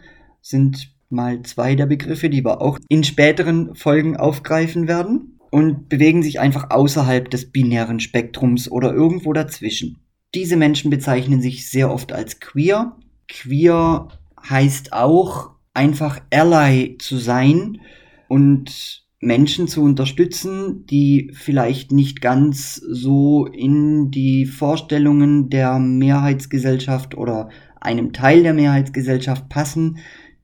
sind 0.50 0.92
mal 1.09 1.42
zwei 1.42 1.75
der 1.75 1.87
Begriffe, 1.87 2.30
die 2.30 2.45
wir 2.45 2.61
auch 2.61 2.78
in 2.88 3.04
späteren 3.04 3.75
Folgen 3.75 4.16
aufgreifen 4.16 4.87
werden 4.87 5.38
und 5.50 5.88
bewegen 5.88 6.23
sich 6.23 6.38
einfach 6.38 6.71
außerhalb 6.71 7.30
des 7.30 7.50
binären 7.50 8.00
Spektrums 8.00 8.71
oder 8.71 8.92
irgendwo 8.92 9.33
dazwischen. 9.33 9.99
Diese 10.35 10.57
Menschen 10.57 10.90
bezeichnen 10.90 11.42
sich 11.42 11.69
sehr 11.69 11.90
oft 11.90 12.12
als 12.12 12.38
queer. 12.38 12.97
Queer 13.28 14.09
heißt 14.49 14.92
auch 14.92 15.50
einfach 15.75 16.21
Ally 16.30 16.97
zu 16.99 17.16
sein 17.16 17.80
und 18.28 19.04
Menschen 19.21 19.69
zu 19.69 19.83
unterstützen, 19.83 20.87
die 20.87 21.30
vielleicht 21.35 21.92
nicht 21.92 22.21
ganz 22.23 22.76
so 22.76 23.47
in 23.47 24.11
die 24.11 24.47
Vorstellungen 24.47 25.50
der 25.50 25.78
Mehrheitsgesellschaft 25.78 27.16
oder 27.16 27.50
einem 27.80 28.12
Teil 28.12 28.42
der 28.42 28.54
Mehrheitsgesellschaft 28.54 29.49
passen, 29.49 29.99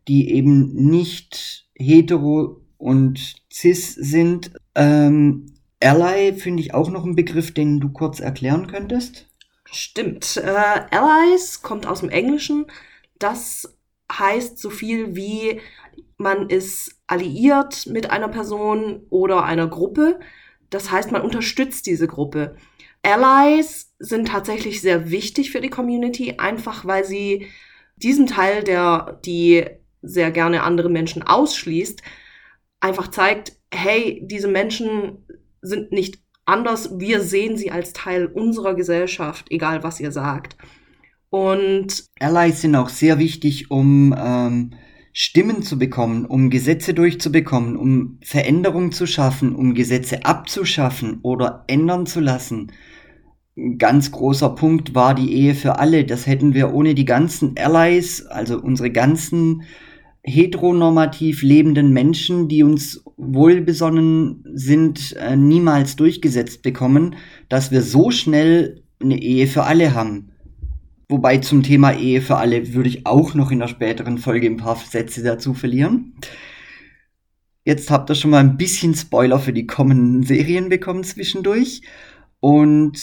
die 0.09 0.33
eben 0.33 0.75
nicht 0.75 1.69
hetero 1.75 2.61
und 2.79 3.37
cis 3.53 3.95
sind. 3.95 4.53
Ähm, 4.75 5.47
Ally 5.83 6.35
finde 6.35 6.63
ich 6.63 6.75
auch 6.75 6.91
noch 6.91 7.05
ein 7.05 7.17
Begriff, 7.17 7.53
den 7.53 7.81
du 7.81 7.91
kurz 7.91 8.21
erklären 8.21 8.67
könntest. 8.67 9.27
Stimmt. 9.71 10.37
Äh, 10.37 10.81
Allies 10.91 11.63
kommt 11.63 11.87
aus 11.87 12.01
dem 12.01 12.11
Englischen. 12.11 12.67
Das 13.19 13.77
heißt 14.11 14.59
so 14.59 14.71
viel 14.71 15.17
wie 15.17 15.61
man 16.19 16.49
ist 16.49 17.03
alliiert 17.07 17.87
mit 17.87 18.11
einer 18.11 18.29
Person 18.29 19.03
oder 19.11 19.45
einer 19.45 19.67
Gruppe. 19.67 20.19
Das 20.71 20.91
heißt, 20.91 21.13
man 21.13 21.23
unterstützt 21.23 21.87
diese 21.87 22.07
Gruppe. 22.07 22.57
Allies 23.03 23.95
sind 23.99 24.29
tatsächlich 24.29 24.81
sehr 24.81 25.11
wichtig 25.11 25.51
für 25.51 25.61
die 25.61 25.71
Community, 25.71 26.35
einfach 26.39 26.85
weil 26.87 27.05
sie 27.05 27.49
diesen 27.97 28.27
Teil, 28.27 28.65
der 28.65 29.21
die 29.25 29.65
sehr 30.07 30.31
gerne 30.31 30.63
andere 30.63 30.89
Menschen 30.89 31.23
ausschließt, 31.23 32.03
einfach 32.81 33.09
zeigt, 33.09 33.53
hey, 33.73 34.23
diese 34.25 34.49
Menschen 34.49 35.27
sind 35.61 35.93
nicht 35.93 36.19
anders, 36.45 36.99
wir 36.99 37.21
sehen 37.21 37.57
sie 37.57 37.71
als 37.71 37.93
Teil 37.93 38.27
unserer 38.27 38.75
Gesellschaft, 38.75 39.47
egal 39.51 39.83
was 39.83 40.01
ihr 40.01 40.13
sagt. 40.13 40.57
Und 41.29 42.05
Allies 42.21 42.61
sind 42.61 42.77
auch 42.77 42.89
sehr 42.89 43.19
wichtig, 43.19 43.71
um 43.71 44.15
ähm, 44.17 44.71
Stimmen 45.13 45.63
zu 45.63 45.79
bekommen, 45.79 46.25
um 46.25 46.51
Gesetze 46.51 46.95
durchzubekommen, 46.95 47.77
um 47.77 48.19
Veränderungen 48.23 48.93
zu 48.93 49.07
schaffen, 49.07 49.55
um 49.55 49.75
Gesetze 49.75 50.25
abzuschaffen 50.25 51.21
oder 51.23 51.65
ändern 51.67 52.07
zu 52.07 52.21
lassen. 52.21 52.71
Ein 53.57 53.79
ganz 53.79 54.13
großer 54.13 54.51
Punkt 54.51 54.95
war 54.95 55.15
die 55.15 55.33
Ehe 55.33 55.55
für 55.55 55.79
alle. 55.79 56.05
Das 56.05 56.27
hätten 56.27 56.55
wir 56.55 56.75
ohne 56.75 56.95
die 56.95 57.07
ganzen 57.07 57.57
Allies, 57.57 58.27
also 58.27 58.61
unsere 58.61 58.91
ganzen 58.91 59.63
heteronormativ 60.27 61.43
lebenden 61.43 61.93
Menschen, 61.93 62.49
die 62.49 62.63
uns 62.63 63.03
wohlbesonnen 63.17 64.45
sind, 64.53 65.15
äh, 65.17 65.37
niemals 65.37 65.97
durchgesetzt 65.97 66.63
bekommen, 66.63 67.15
dass 67.49 67.71
wir 67.71 67.81
so 67.83 68.11
schnell 68.11 68.83
eine 69.01 69.21
Ehe 69.23 69.47
für 69.47 69.63
alle 69.63 69.95
haben. 69.95 70.33
Wobei 71.09 71.39
zum 71.39 71.63
Thema 71.63 71.93
Ehe 71.93 72.21
für 72.21 72.37
alle 72.37 72.75
würde 72.75 72.89
ich 72.89 73.07
auch 73.07 73.35
noch 73.35 73.53
in 73.53 73.61
der 73.61 73.69
späteren 73.69 74.19
Folge 74.19 74.49
ein 74.49 74.57
paar 74.57 74.77
Sätze 74.77 75.23
dazu 75.23 75.55
verlieren. 75.55 76.15
Jetzt 77.65 77.91
habt 77.91 78.11
ihr 78.11 78.17
schon 78.17 78.33
mal 78.33 78.41
ein 78.41 78.57
bisschen 78.57 78.95
Spoiler 78.95 79.39
für 79.39 79.53
die 79.53 79.67
kommenden 79.67 80.25
Serien 80.25 80.69
bekommen 80.69 81.05
zwischendurch. 81.05 81.83
Und 82.41 82.99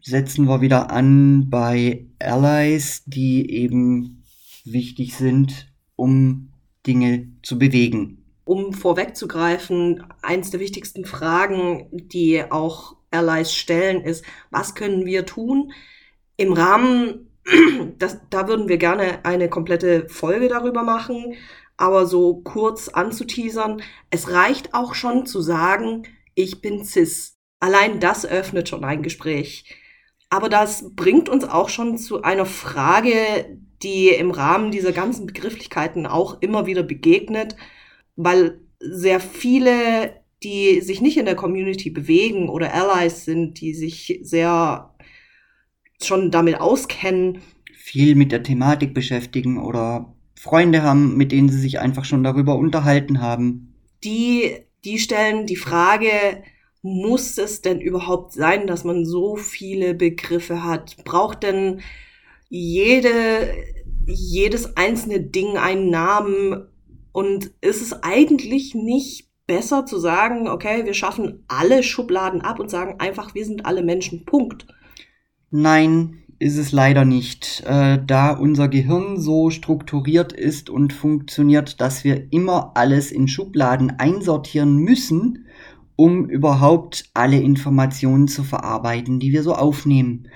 setzen 0.00 0.46
wir 0.46 0.60
wieder 0.60 0.90
an 0.90 1.50
bei 1.50 2.06
Allies, 2.20 3.02
die 3.06 3.50
eben 3.50 4.22
wichtig 4.64 5.14
sind, 5.14 5.68
um 5.96 6.50
Dinge 6.86 7.28
zu 7.42 7.58
bewegen. 7.58 8.22
Um 8.44 8.72
vorwegzugreifen, 8.72 10.04
eins 10.22 10.50
der 10.50 10.60
wichtigsten 10.60 11.04
Fragen, 11.04 11.88
die 11.90 12.44
auch 12.48 12.96
Allies 13.10 13.52
stellen, 13.52 14.02
ist, 14.02 14.24
was 14.50 14.74
können 14.74 15.04
wir 15.04 15.26
tun, 15.26 15.72
im 16.36 16.52
Rahmen, 16.52 17.30
das, 17.98 18.20
da 18.30 18.46
würden 18.46 18.68
wir 18.68 18.78
gerne 18.78 19.24
eine 19.24 19.48
komplette 19.48 20.08
Folge 20.08 20.48
darüber 20.48 20.82
machen, 20.82 21.34
aber 21.76 22.06
so 22.06 22.36
kurz 22.36 22.88
anzuteasern, 22.88 23.82
es 24.10 24.30
reicht 24.30 24.74
auch 24.74 24.94
schon 24.94 25.26
zu 25.26 25.40
sagen, 25.40 26.04
ich 26.34 26.60
bin 26.60 26.84
cis. 26.84 27.36
Allein 27.58 28.00
das 28.00 28.26
öffnet 28.26 28.68
schon 28.68 28.84
ein 28.84 29.02
Gespräch. 29.02 29.64
Aber 30.28 30.48
das 30.48 30.94
bringt 30.94 31.28
uns 31.28 31.44
auch 31.44 31.68
schon 31.68 31.98
zu 31.98 32.22
einer 32.22 32.46
Frage, 32.46 33.58
die 33.82 34.08
im 34.08 34.30
Rahmen 34.30 34.70
dieser 34.70 34.92
ganzen 34.92 35.26
Begrifflichkeiten 35.26 36.06
auch 36.06 36.40
immer 36.40 36.66
wieder 36.66 36.82
begegnet, 36.82 37.56
weil 38.16 38.60
sehr 38.80 39.20
viele, 39.20 40.20
die 40.42 40.80
sich 40.80 41.00
nicht 41.00 41.16
in 41.16 41.26
der 41.26 41.36
Community 41.36 41.90
bewegen 41.90 42.48
oder 42.48 42.72
Allies 42.74 43.24
sind, 43.24 43.60
die 43.60 43.74
sich 43.74 44.20
sehr 44.22 44.94
schon 46.02 46.30
damit 46.30 46.60
auskennen. 46.60 47.38
Viel 47.72 48.14
mit 48.14 48.32
der 48.32 48.42
Thematik 48.42 48.94
beschäftigen 48.94 49.58
oder 49.58 50.14
Freunde 50.34 50.82
haben, 50.82 51.16
mit 51.16 51.32
denen 51.32 51.48
sie 51.48 51.58
sich 51.58 51.78
einfach 51.78 52.04
schon 52.04 52.22
darüber 52.22 52.56
unterhalten 52.56 53.20
haben. 53.20 53.74
Die, 54.04 54.56
die 54.84 54.98
stellen 54.98 55.46
die 55.46 55.56
Frage, 55.56 56.08
muss 56.82 57.38
es 57.38 57.62
denn 57.62 57.80
überhaupt 57.80 58.32
sein, 58.32 58.66
dass 58.66 58.84
man 58.84 59.04
so 59.04 59.36
viele 59.36 59.94
Begriffe 59.94 60.62
hat? 60.62 60.96
Braucht 61.04 61.42
denn 61.42 61.80
jede, 62.48 63.52
jedes 64.06 64.76
einzelne 64.76 65.20
Ding 65.20 65.56
einen 65.56 65.90
Namen? 65.90 66.68
Und 67.12 67.50
ist 67.60 67.80
es 67.80 68.02
eigentlich 68.02 68.74
nicht 68.74 69.28
besser 69.46 69.86
zu 69.86 69.98
sagen, 69.98 70.48
okay, 70.48 70.84
wir 70.84 70.94
schaffen 70.94 71.44
alle 71.48 71.82
Schubladen 71.82 72.40
ab 72.42 72.58
und 72.58 72.70
sagen 72.70 72.96
einfach, 72.98 73.34
wir 73.34 73.44
sind 73.44 73.64
alle 73.64 73.82
Menschen, 73.82 74.24
Punkt. 74.24 74.66
Nein, 75.50 76.24
ist 76.38 76.58
es 76.58 76.72
leider 76.72 77.04
nicht, 77.04 77.62
äh, 77.66 77.98
da 78.04 78.32
unser 78.32 78.68
Gehirn 78.68 79.18
so 79.18 79.50
strukturiert 79.50 80.32
ist 80.32 80.68
und 80.68 80.92
funktioniert, 80.92 81.80
dass 81.80 82.04
wir 82.04 82.30
immer 82.32 82.72
alles 82.74 83.10
in 83.10 83.28
Schubladen 83.28 83.98
einsortieren 83.98 84.76
müssen, 84.76 85.46
um 85.94 86.28
überhaupt 86.28 87.08
alle 87.14 87.40
Informationen 87.40 88.28
zu 88.28 88.44
verarbeiten, 88.44 89.18
die 89.18 89.32
wir 89.32 89.42
so 89.42 89.54
aufnehmen. 89.54 90.28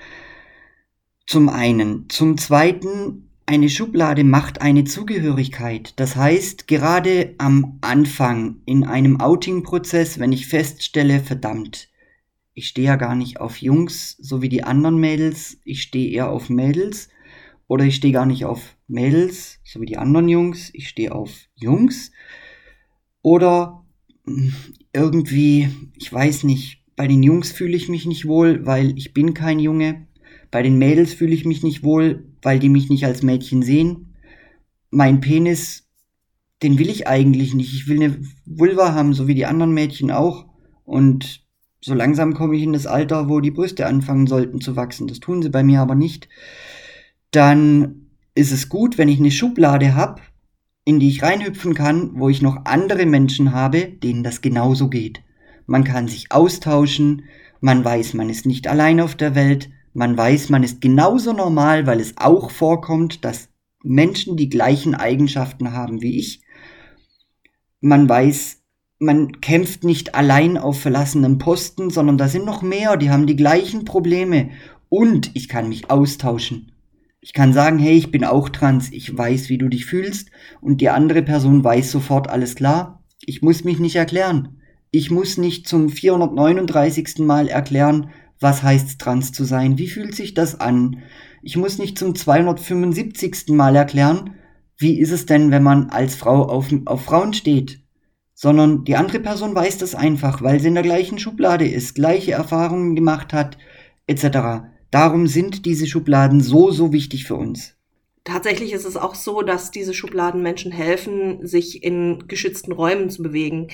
Zum 1.31 1.47
einen. 1.47 2.09
Zum 2.09 2.37
zweiten, 2.37 3.29
eine 3.45 3.69
Schublade 3.69 4.25
macht 4.25 4.61
eine 4.61 4.83
Zugehörigkeit. 4.83 5.93
Das 5.95 6.17
heißt, 6.17 6.67
gerade 6.67 7.35
am 7.37 7.77
Anfang 7.79 8.57
in 8.65 8.83
einem 8.83 9.21
Outing-Prozess, 9.21 10.19
wenn 10.19 10.33
ich 10.33 10.47
feststelle, 10.47 11.21
verdammt, 11.21 11.87
ich 12.53 12.67
stehe 12.67 12.87
ja 12.87 12.97
gar 12.97 13.15
nicht 13.15 13.39
auf 13.39 13.61
Jungs, 13.61 14.17
so 14.19 14.41
wie 14.41 14.49
die 14.49 14.65
anderen 14.65 14.97
Mädels. 14.97 15.61
Ich 15.63 15.83
stehe 15.83 16.11
eher 16.11 16.29
auf 16.29 16.49
Mädels. 16.49 17.07
Oder 17.65 17.85
ich 17.85 17.95
stehe 17.95 18.11
gar 18.11 18.25
nicht 18.25 18.43
auf 18.43 18.75
Mädels, 18.89 19.59
so 19.63 19.79
wie 19.79 19.85
die 19.85 19.97
anderen 19.97 20.27
Jungs. 20.27 20.69
Ich 20.73 20.89
stehe 20.89 21.15
auf 21.15 21.31
Jungs. 21.55 22.11
Oder 23.21 23.85
hm, 24.25 24.53
irgendwie, 24.91 25.69
ich 25.97 26.11
weiß 26.11 26.43
nicht, 26.43 26.83
bei 26.97 27.07
den 27.07 27.23
Jungs 27.23 27.53
fühle 27.53 27.77
ich 27.77 27.87
mich 27.87 28.05
nicht 28.05 28.27
wohl, 28.27 28.65
weil 28.65 28.97
ich 28.97 29.13
bin 29.13 29.33
kein 29.33 29.59
Junge. 29.59 30.07
Bei 30.51 30.61
den 30.61 30.77
Mädels 30.77 31.13
fühle 31.13 31.33
ich 31.33 31.45
mich 31.45 31.63
nicht 31.63 31.83
wohl, 31.83 32.25
weil 32.41 32.59
die 32.59 32.69
mich 32.69 32.89
nicht 32.89 33.05
als 33.05 33.23
Mädchen 33.23 33.63
sehen. 33.63 34.15
Mein 34.89 35.21
Penis, 35.21 35.87
den 36.61 36.77
will 36.77 36.89
ich 36.89 37.07
eigentlich 37.07 37.53
nicht. 37.53 37.73
Ich 37.73 37.87
will 37.87 38.03
eine 38.03 38.21
Vulva 38.45 38.93
haben, 38.93 39.13
so 39.13 39.27
wie 39.27 39.35
die 39.35 39.45
anderen 39.45 39.73
Mädchen 39.73 40.11
auch. 40.11 40.45
Und 40.83 41.41
so 41.79 41.93
langsam 41.93 42.33
komme 42.33 42.55
ich 42.57 42.63
in 42.63 42.73
das 42.73 42.85
Alter, 42.85 43.29
wo 43.29 43.39
die 43.39 43.51
Brüste 43.51 43.87
anfangen 43.87 44.27
sollten 44.27 44.59
zu 44.59 44.75
wachsen. 44.75 45.07
Das 45.07 45.21
tun 45.21 45.41
sie 45.41 45.49
bei 45.49 45.63
mir 45.63 45.79
aber 45.79 45.95
nicht. 45.95 46.27
Dann 47.31 48.07
ist 48.35 48.51
es 48.51 48.69
gut, 48.69 48.97
wenn 48.97 49.09
ich 49.09 49.19
eine 49.19 49.31
Schublade 49.31 49.95
habe, 49.95 50.21
in 50.83 50.99
die 50.99 51.09
ich 51.09 51.23
reinhüpfen 51.23 51.73
kann, 51.73 52.11
wo 52.15 52.29
ich 52.29 52.41
noch 52.41 52.65
andere 52.65 53.05
Menschen 53.05 53.53
habe, 53.53 53.87
denen 53.87 54.23
das 54.23 54.41
genauso 54.41 54.89
geht. 54.89 55.21
Man 55.65 55.83
kann 55.83 56.07
sich 56.07 56.31
austauschen, 56.31 57.23
man 57.61 57.85
weiß, 57.85 58.13
man 58.15 58.29
ist 58.29 58.45
nicht 58.45 58.67
allein 58.67 58.99
auf 58.99 59.15
der 59.15 59.35
Welt, 59.35 59.69
man 59.93 60.17
weiß, 60.17 60.49
man 60.49 60.63
ist 60.63 60.81
genauso 60.81 61.33
normal, 61.33 61.85
weil 61.85 61.99
es 61.99 62.13
auch 62.17 62.51
vorkommt, 62.51 63.25
dass 63.25 63.49
Menschen 63.83 64.37
die 64.37 64.49
gleichen 64.49 64.95
Eigenschaften 64.95 65.73
haben 65.73 66.01
wie 66.01 66.17
ich. 66.17 66.41
Man 67.79 68.07
weiß, 68.07 68.61
man 68.99 69.41
kämpft 69.41 69.83
nicht 69.83 70.13
allein 70.13 70.57
auf 70.57 70.79
verlassenem 70.79 71.39
Posten, 71.39 71.89
sondern 71.89 72.17
da 72.17 72.27
sind 72.27 72.45
noch 72.45 72.61
mehr, 72.61 72.97
die 72.97 73.09
haben 73.09 73.25
die 73.25 73.35
gleichen 73.35 73.83
Probleme. 73.83 74.51
Und 74.89 75.31
ich 75.33 75.49
kann 75.49 75.69
mich 75.69 75.89
austauschen. 75.89 76.71
Ich 77.19 77.33
kann 77.33 77.53
sagen, 77.53 77.79
hey, 77.79 77.97
ich 77.97 78.11
bin 78.11 78.23
auch 78.23 78.49
trans, 78.49 78.91
ich 78.91 79.15
weiß, 79.15 79.49
wie 79.49 79.57
du 79.57 79.69
dich 79.69 79.85
fühlst, 79.85 80.31
und 80.59 80.81
die 80.81 80.89
andere 80.89 81.21
Person 81.21 81.63
weiß 81.63 81.91
sofort 81.91 82.29
alles 82.29 82.55
klar. 82.55 83.03
Ich 83.25 83.41
muss 83.41 83.63
mich 83.63 83.79
nicht 83.79 83.95
erklären. 83.95 84.59
Ich 84.91 85.09
muss 85.09 85.37
nicht 85.37 85.67
zum 85.67 85.89
439. 85.89 87.19
Mal 87.19 87.47
erklären, 87.47 88.09
was 88.41 88.63
heißt 88.63 88.99
trans 88.99 89.31
zu 89.31 89.45
sein, 89.45 89.77
wie 89.77 89.87
fühlt 89.87 90.15
sich 90.15 90.33
das 90.33 90.59
an. 90.59 91.03
Ich 91.41 91.55
muss 91.55 91.77
nicht 91.77 91.97
zum 91.97 92.15
275. 92.15 93.47
Mal 93.49 93.75
erklären, 93.75 94.35
wie 94.77 94.99
ist 94.99 95.11
es 95.11 95.25
denn, 95.25 95.51
wenn 95.51 95.63
man 95.63 95.89
als 95.89 96.15
Frau 96.15 96.43
auf, 96.43 96.67
auf 96.85 97.05
Frauen 97.05 97.33
steht 97.33 97.81
sondern 98.41 98.85
die 98.85 98.95
andere 98.95 99.19
Person 99.19 99.53
weiß 99.53 99.77
das 99.77 99.93
einfach, 99.93 100.41
weil 100.41 100.59
sie 100.59 100.69
in 100.69 100.73
der 100.73 100.81
gleichen 100.81 101.19
Schublade 101.19 101.67
ist, 101.67 101.93
gleiche 101.93 102.31
Erfahrungen 102.31 102.95
gemacht 102.95 103.33
hat, 103.33 103.55
etc. 104.07 104.65
Darum 104.89 105.27
sind 105.27 105.67
diese 105.67 105.85
Schubladen 105.85 106.41
so, 106.41 106.71
so 106.71 106.91
wichtig 106.91 107.25
für 107.25 107.35
uns. 107.35 107.75
Tatsächlich 108.23 108.73
ist 108.73 108.85
es 108.85 108.97
auch 108.97 109.13
so, 109.13 109.43
dass 109.43 109.69
diese 109.69 109.93
Schubladen 109.93 110.41
Menschen 110.41 110.71
helfen, 110.71 111.45
sich 111.45 111.83
in 111.83 112.27
geschützten 112.27 112.71
Räumen 112.71 113.11
zu 113.11 113.21
bewegen, 113.21 113.67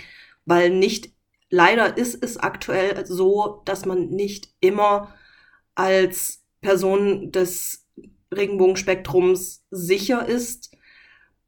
weil 0.45 0.69
nicht, 0.69 1.13
leider 1.49 1.97
ist 1.97 2.23
es 2.23 2.37
aktuell 2.37 3.05
so, 3.05 3.61
dass 3.65 3.85
man 3.85 4.09
nicht 4.09 4.49
immer 4.59 5.13
als 5.75 6.43
Person 6.61 7.31
des 7.31 7.87
Regenbogenspektrums 8.33 9.65
sicher 9.69 10.27
ist. 10.27 10.75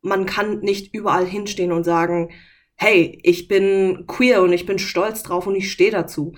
Man 0.01 0.25
kann 0.25 0.59
nicht 0.59 0.93
überall 0.93 1.25
hinstehen 1.25 1.71
und 1.71 1.83
sagen, 1.83 2.31
hey, 2.75 3.19
ich 3.23 3.47
bin 3.47 4.05
queer 4.07 4.41
und 4.41 4.53
ich 4.53 4.65
bin 4.65 4.79
stolz 4.79 5.23
drauf 5.23 5.47
und 5.47 5.55
ich 5.55 5.71
stehe 5.71 5.91
dazu. 5.91 6.33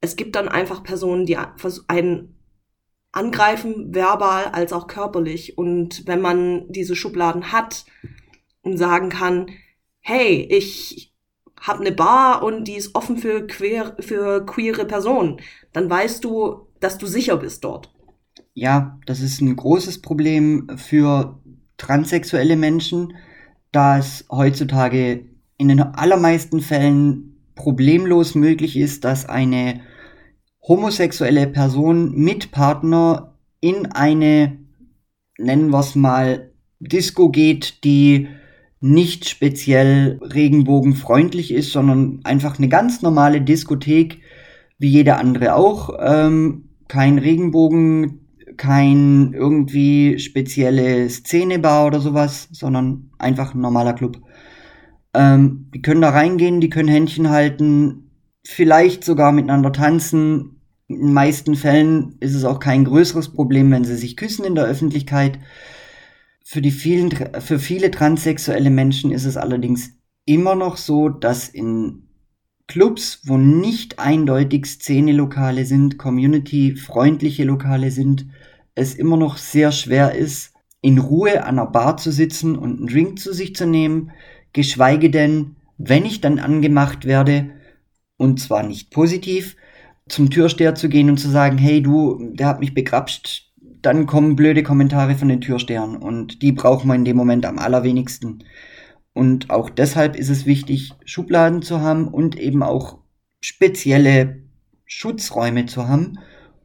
Es 0.00 0.16
gibt 0.16 0.36
dann 0.36 0.48
einfach 0.48 0.84
Personen, 0.84 1.26
die 1.26 1.36
einen 1.88 2.38
angreifen, 3.10 3.94
verbal 3.94 4.46
als 4.46 4.72
auch 4.72 4.86
körperlich. 4.86 5.58
Und 5.58 6.06
wenn 6.06 6.20
man 6.20 6.70
diese 6.70 6.94
Schubladen 6.94 7.52
hat 7.52 7.86
und 8.62 8.76
sagen 8.76 9.08
kann, 9.08 9.50
hey, 10.00 10.46
ich 10.50 11.13
habe 11.66 11.80
eine 11.80 11.92
Bar 11.92 12.42
und 12.42 12.64
die 12.64 12.74
ist 12.74 12.94
offen 12.94 13.16
für, 13.16 13.46
queer, 13.46 13.96
für 14.00 14.44
queere 14.46 14.84
Personen, 14.84 15.38
dann 15.72 15.90
weißt 15.90 16.24
du, 16.24 16.66
dass 16.80 16.98
du 16.98 17.06
sicher 17.06 17.36
bist 17.36 17.64
dort. 17.64 17.90
Ja, 18.54 18.98
das 19.06 19.20
ist 19.20 19.40
ein 19.40 19.56
großes 19.56 20.00
Problem 20.00 20.68
für 20.76 21.40
transsexuelle 21.76 22.56
Menschen, 22.56 23.14
da 23.72 23.98
es 23.98 24.24
heutzutage 24.30 25.24
in 25.56 25.68
den 25.68 25.80
allermeisten 25.80 26.60
Fällen 26.60 27.36
problemlos 27.54 28.34
möglich 28.34 28.76
ist, 28.76 29.04
dass 29.04 29.28
eine 29.28 29.80
homosexuelle 30.66 31.46
Person 31.46 32.14
mit 32.14 32.52
Partner 32.52 33.34
in 33.60 33.86
eine 33.86 34.64
nennen 35.38 35.70
wir 35.70 35.80
es 35.80 35.94
mal, 35.94 36.50
Disco 36.80 37.30
geht, 37.30 37.84
die 37.84 38.28
nicht 38.84 39.26
speziell 39.30 40.20
regenbogenfreundlich 40.20 41.54
ist, 41.54 41.72
sondern 41.72 42.20
einfach 42.24 42.58
eine 42.58 42.68
ganz 42.68 43.00
normale 43.00 43.40
Diskothek, 43.40 44.20
wie 44.78 44.88
jede 44.88 45.16
andere 45.16 45.54
auch. 45.54 45.96
Ähm, 45.98 46.68
kein 46.86 47.16
Regenbogen, 47.18 48.20
kein 48.58 49.32
irgendwie 49.32 50.18
spezielle 50.18 51.08
Szenebar 51.08 51.86
oder 51.86 51.98
sowas, 52.00 52.48
sondern 52.52 53.10
einfach 53.18 53.54
ein 53.54 53.62
normaler 53.62 53.94
Club. 53.94 54.20
Ähm, 55.14 55.70
die 55.72 55.80
können 55.80 56.02
da 56.02 56.10
reingehen, 56.10 56.60
die 56.60 56.68
können 56.68 56.88
Händchen 56.88 57.30
halten, 57.30 58.10
vielleicht 58.46 59.02
sogar 59.02 59.32
miteinander 59.32 59.72
tanzen. 59.72 60.60
In 60.88 60.98
den 60.98 61.12
meisten 61.14 61.54
Fällen 61.54 62.16
ist 62.20 62.34
es 62.34 62.44
auch 62.44 62.60
kein 62.60 62.84
größeres 62.84 63.32
Problem, 63.32 63.70
wenn 63.70 63.84
sie 63.84 63.96
sich 63.96 64.18
küssen 64.18 64.44
in 64.44 64.54
der 64.54 64.66
Öffentlichkeit. 64.66 65.38
Für, 66.46 66.60
die 66.60 66.70
vielen, 66.70 67.10
für 67.40 67.58
viele 67.58 67.90
transsexuelle 67.90 68.70
Menschen 68.70 69.10
ist 69.10 69.24
es 69.24 69.38
allerdings 69.38 69.92
immer 70.26 70.54
noch 70.54 70.76
so, 70.76 71.08
dass 71.08 71.48
in 71.48 72.08
Clubs, 72.66 73.22
wo 73.24 73.38
nicht 73.38 73.98
eindeutig 73.98 74.66
Szene-Lokale 74.66 75.64
sind, 75.64 75.98
community-freundliche 75.98 77.44
Lokale 77.44 77.90
sind, 77.90 78.26
es 78.74 78.94
immer 78.94 79.16
noch 79.16 79.38
sehr 79.38 79.72
schwer 79.72 80.14
ist, 80.14 80.52
in 80.80 80.98
Ruhe 80.98 81.44
an 81.44 81.58
einer 81.58 81.66
Bar 81.66 81.96
zu 81.96 82.12
sitzen 82.12 82.56
und 82.56 82.78
einen 82.78 82.86
Drink 82.88 83.18
zu 83.18 83.32
sich 83.32 83.56
zu 83.56 83.66
nehmen, 83.66 84.12
geschweige 84.52 85.10
denn, 85.10 85.56
wenn 85.78 86.04
ich 86.04 86.20
dann 86.20 86.38
angemacht 86.38 87.06
werde, 87.06 87.50
und 88.16 88.38
zwar 88.38 88.62
nicht 88.62 88.90
positiv, 88.90 89.56
zum 90.08 90.28
Türsteher 90.28 90.74
zu 90.74 90.90
gehen 90.90 91.08
und 91.08 91.18
zu 91.18 91.30
sagen, 91.30 91.56
hey 91.56 91.82
du, 91.82 92.32
der 92.34 92.48
hat 92.48 92.60
mich 92.60 92.74
begrapscht, 92.74 93.50
dann 93.84 94.06
kommen 94.06 94.36
blöde 94.36 94.62
Kommentare 94.62 95.14
von 95.14 95.28
den 95.28 95.40
Türstehern 95.40 95.96
und 95.96 96.42
die 96.42 96.52
brauchen 96.52 96.88
wir 96.88 96.94
in 96.94 97.04
dem 97.04 97.16
Moment 97.16 97.44
am 97.44 97.58
allerwenigsten. 97.58 98.44
Und 99.12 99.50
auch 99.50 99.70
deshalb 99.70 100.16
ist 100.16 100.30
es 100.30 100.46
wichtig, 100.46 100.92
Schubladen 101.04 101.62
zu 101.62 101.80
haben 101.80 102.08
und 102.08 102.38
eben 102.38 102.62
auch 102.62 102.98
spezielle 103.40 104.42
Schutzräume 104.86 105.66
zu 105.66 105.86
haben, 105.86 106.18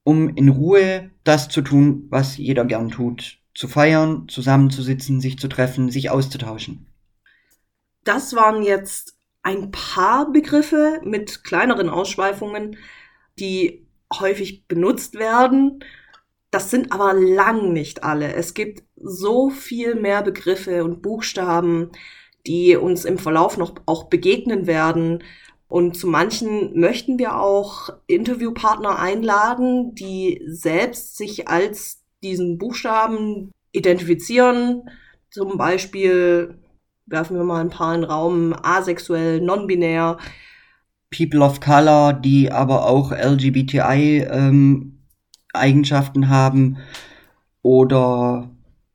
um 0.04 0.30
in 0.30 0.50
Ruhe 0.50 1.12
das 1.24 1.50
zu 1.50 1.62
tun, 1.62 2.08
was 2.10 2.38
jeder 2.38 2.66
gern 2.66 2.90
tut. 2.90 3.40
Zu 3.54 3.68
feiern, 3.68 4.28
zusammenzusitzen, 4.30 5.20
sich 5.20 5.38
zu 5.38 5.50
treffen, 5.50 5.90
sich 5.90 6.10
auszutauschen. 6.10 6.88
Das 8.06 8.34
waren 8.34 8.64
jetzt 8.64 9.18
ein 9.44 9.72
paar 9.72 10.32
Begriffe 10.32 11.02
mit 11.04 11.44
kleineren 11.44 11.90
Ausschweifungen, 11.90 12.78
die 13.38 13.86
häufig 14.14 14.68
benutzt 14.68 15.16
werden. 15.16 15.84
Das 16.52 16.72
sind 16.72 16.92
aber 16.92 17.14
lang 17.14 17.74
nicht 17.74 18.04
alle. 18.04 18.34
Es 18.34 18.54
gibt 18.54 18.84
so 18.96 19.50
viel 19.50 19.96
mehr 19.96 20.24
Begriffe 20.24 20.84
und 20.84 21.02
Buchstaben, 21.02 21.92
die 22.48 22.76
uns 22.76 23.06
im 23.06 23.18
Verlauf 23.20 23.58
noch 23.58 23.76
auch 23.86 24.06
begegnen 24.06 24.66
werden. 24.66 25.24
Und 25.68 25.96
zu 25.96 26.08
manchen 26.08 26.80
möchten 26.80 27.20
wir 27.20 27.40
auch 27.40 27.92
Interviewpartner 28.08 28.98
einladen, 28.98 29.94
die 29.94 30.42
selbst 30.48 31.18
sich 31.18 31.48
als 31.48 32.04
diesen 32.24 32.58
Buchstaben 32.58 33.52
identifizieren. 33.72 34.90
Zum 35.30 35.58
Beispiel 35.58 36.58
werfen 37.06 37.38
wir 37.38 37.44
mal 37.44 37.62
ein 37.62 37.70
paar 37.70 37.94
in 37.94 38.02
den 38.02 38.10
Raum, 38.10 38.56
asexuell, 38.64 39.42
non-binär. 39.42 40.18
People 41.16 41.42
of 41.42 41.60
Color, 41.60 42.14
die 42.14 42.52
aber 42.52 42.86
auch 42.86 43.12
LGBTI-Eigenschaften 43.12 44.32
ähm, 44.32 44.99
haben 45.54 46.78
oder 47.62 48.50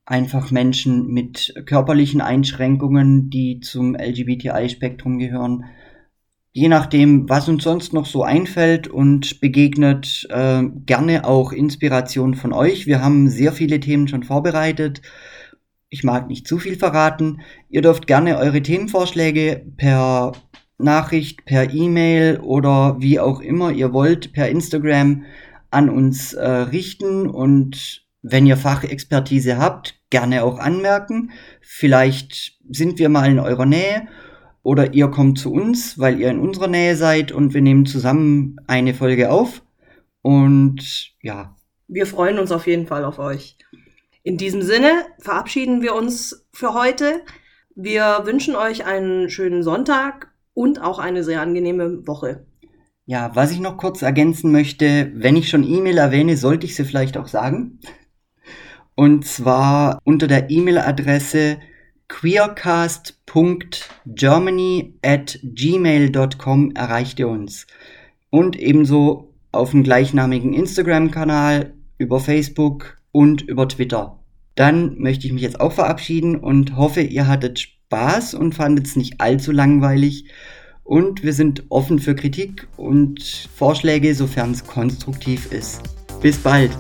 einfach 0.06 0.50
Menschen 0.50 1.08
mit 1.08 1.54
körperlichen 1.66 2.20
Einschränkungen, 2.20 3.30
die 3.30 3.60
zum 3.60 3.94
LGBTI-Spektrum 3.94 5.18
gehören. 5.18 5.64
Je 6.52 6.68
nachdem, 6.68 7.28
was 7.28 7.48
uns 7.48 7.64
sonst 7.64 7.92
noch 7.92 8.06
so 8.06 8.22
einfällt 8.22 8.86
und 8.86 9.40
begegnet, 9.40 10.26
äh, 10.30 10.62
gerne 10.86 11.24
auch 11.24 11.52
Inspiration 11.52 12.34
von 12.34 12.52
euch. 12.52 12.86
Wir 12.86 13.02
haben 13.02 13.28
sehr 13.28 13.52
viele 13.52 13.80
Themen 13.80 14.06
schon 14.06 14.22
vorbereitet. 14.22 15.02
Ich 15.88 16.04
mag 16.04 16.28
nicht 16.28 16.46
zu 16.46 16.58
viel 16.58 16.76
verraten. 16.76 17.40
Ihr 17.70 17.82
dürft 17.82 18.06
gerne 18.06 18.36
eure 18.36 18.62
Themenvorschläge 18.62 19.64
per 19.76 20.32
Nachricht, 20.78 21.44
per 21.44 21.72
E-Mail 21.72 22.40
oder 22.40 23.00
wie 23.00 23.18
auch 23.20 23.40
immer 23.40 23.72
ihr 23.72 23.92
wollt, 23.92 24.32
per 24.32 24.48
Instagram 24.48 25.24
an 25.74 25.90
uns 25.90 26.32
äh, 26.32 26.46
richten 26.46 27.28
und 27.28 28.04
wenn 28.22 28.46
ihr 28.46 28.56
Fachexpertise 28.56 29.58
habt, 29.58 29.96
gerne 30.08 30.44
auch 30.44 30.58
anmerken. 30.58 31.30
Vielleicht 31.60 32.58
sind 32.70 32.98
wir 32.98 33.10
mal 33.10 33.30
in 33.30 33.38
eurer 33.38 33.66
Nähe 33.66 34.08
oder 34.62 34.94
ihr 34.94 35.08
kommt 35.08 35.38
zu 35.38 35.52
uns, 35.52 35.98
weil 35.98 36.18
ihr 36.18 36.30
in 36.30 36.40
unserer 36.40 36.68
Nähe 36.68 36.96
seid 36.96 37.32
und 37.32 37.52
wir 37.52 37.60
nehmen 37.60 37.84
zusammen 37.84 38.56
eine 38.66 38.94
Folge 38.94 39.30
auf. 39.30 39.62
Und 40.22 41.12
ja. 41.20 41.54
Wir 41.87 42.06
freuen 42.06 42.38
uns 42.38 42.50
auf 42.50 42.66
jeden 42.66 42.87
Fall 42.87 43.04
auf 43.04 43.18
euch. 43.18 43.58
In 44.22 44.38
diesem 44.38 44.62
Sinne 44.62 45.04
verabschieden 45.18 45.82
wir 45.82 45.94
uns 45.94 46.46
für 46.50 46.72
heute. 46.72 47.20
Wir 47.74 48.22
wünschen 48.24 48.56
euch 48.56 48.87
einen 48.87 49.28
schönen 49.28 49.62
Sonntag 49.62 50.32
und 50.54 50.80
auch 50.80 50.98
eine 50.98 51.22
sehr 51.24 51.42
angenehme 51.42 52.06
Woche. 52.06 52.46
Ja, 53.06 53.32
was 53.34 53.50
ich 53.50 53.60
noch 53.60 53.76
kurz 53.76 54.00
ergänzen 54.00 54.50
möchte, 54.50 55.12
wenn 55.14 55.36
ich 55.36 55.50
schon 55.50 55.62
E-Mail 55.62 55.98
erwähne, 55.98 56.38
sollte 56.38 56.64
ich 56.66 56.74
sie 56.74 56.84
vielleicht 56.84 57.18
auch 57.18 57.28
sagen. 57.28 57.80
Und 58.94 59.26
zwar 59.26 59.98
unter 60.04 60.26
der 60.26 60.48
E-Mail-Adresse 60.50 61.58
queercast.germany 62.08 64.94
at 65.02 65.38
gmail.com 65.42 66.72
erreicht 66.74 67.18
ihr 67.18 67.28
uns. 67.28 67.66
Und 68.30 68.58
ebenso 68.58 69.34
auf 69.52 69.72
dem 69.72 69.82
gleichnamigen 69.82 70.54
Instagram-Kanal, 70.54 71.74
über 71.98 72.20
Facebook 72.20 72.96
und 73.12 73.42
über 73.42 73.68
Twitter. 73.68 74.18
Dann 74.54 74.98
möchte 74.98 75.26
ich 75.26 75.32
mich 75.32 75.42
jetzt 75.42 75.60
auch 75.60 75.72
verabschieden 75.72 76.36
und 76.36 76.76
hoffe, 76.76 77.02
ihr 77.02 77.26
hattet 77.26 77.58
Spaß 77.60 78.34
und 78.34 78.54
fandet 78.54 78.86
es 78.86 78.96
nicht 78.96 79.20
allzu 79.20 79.52
langweilig. 79.52 80.26
Und 80.85 81.23
wir 81.23 81.33
sind 81.33 81.64
offen 81.70 81.99
für 81.99 82.14
Kritik 82.14 82.68
und 82.77 83.49
Vorschläge, 83.57 84.14
sofern 84.14 84.53
es 84.53 84.64
konstruktiv 84.66 85.51
ist. 85.51 85.81
Bis 86.20 86.38
bald! 86.38 86.70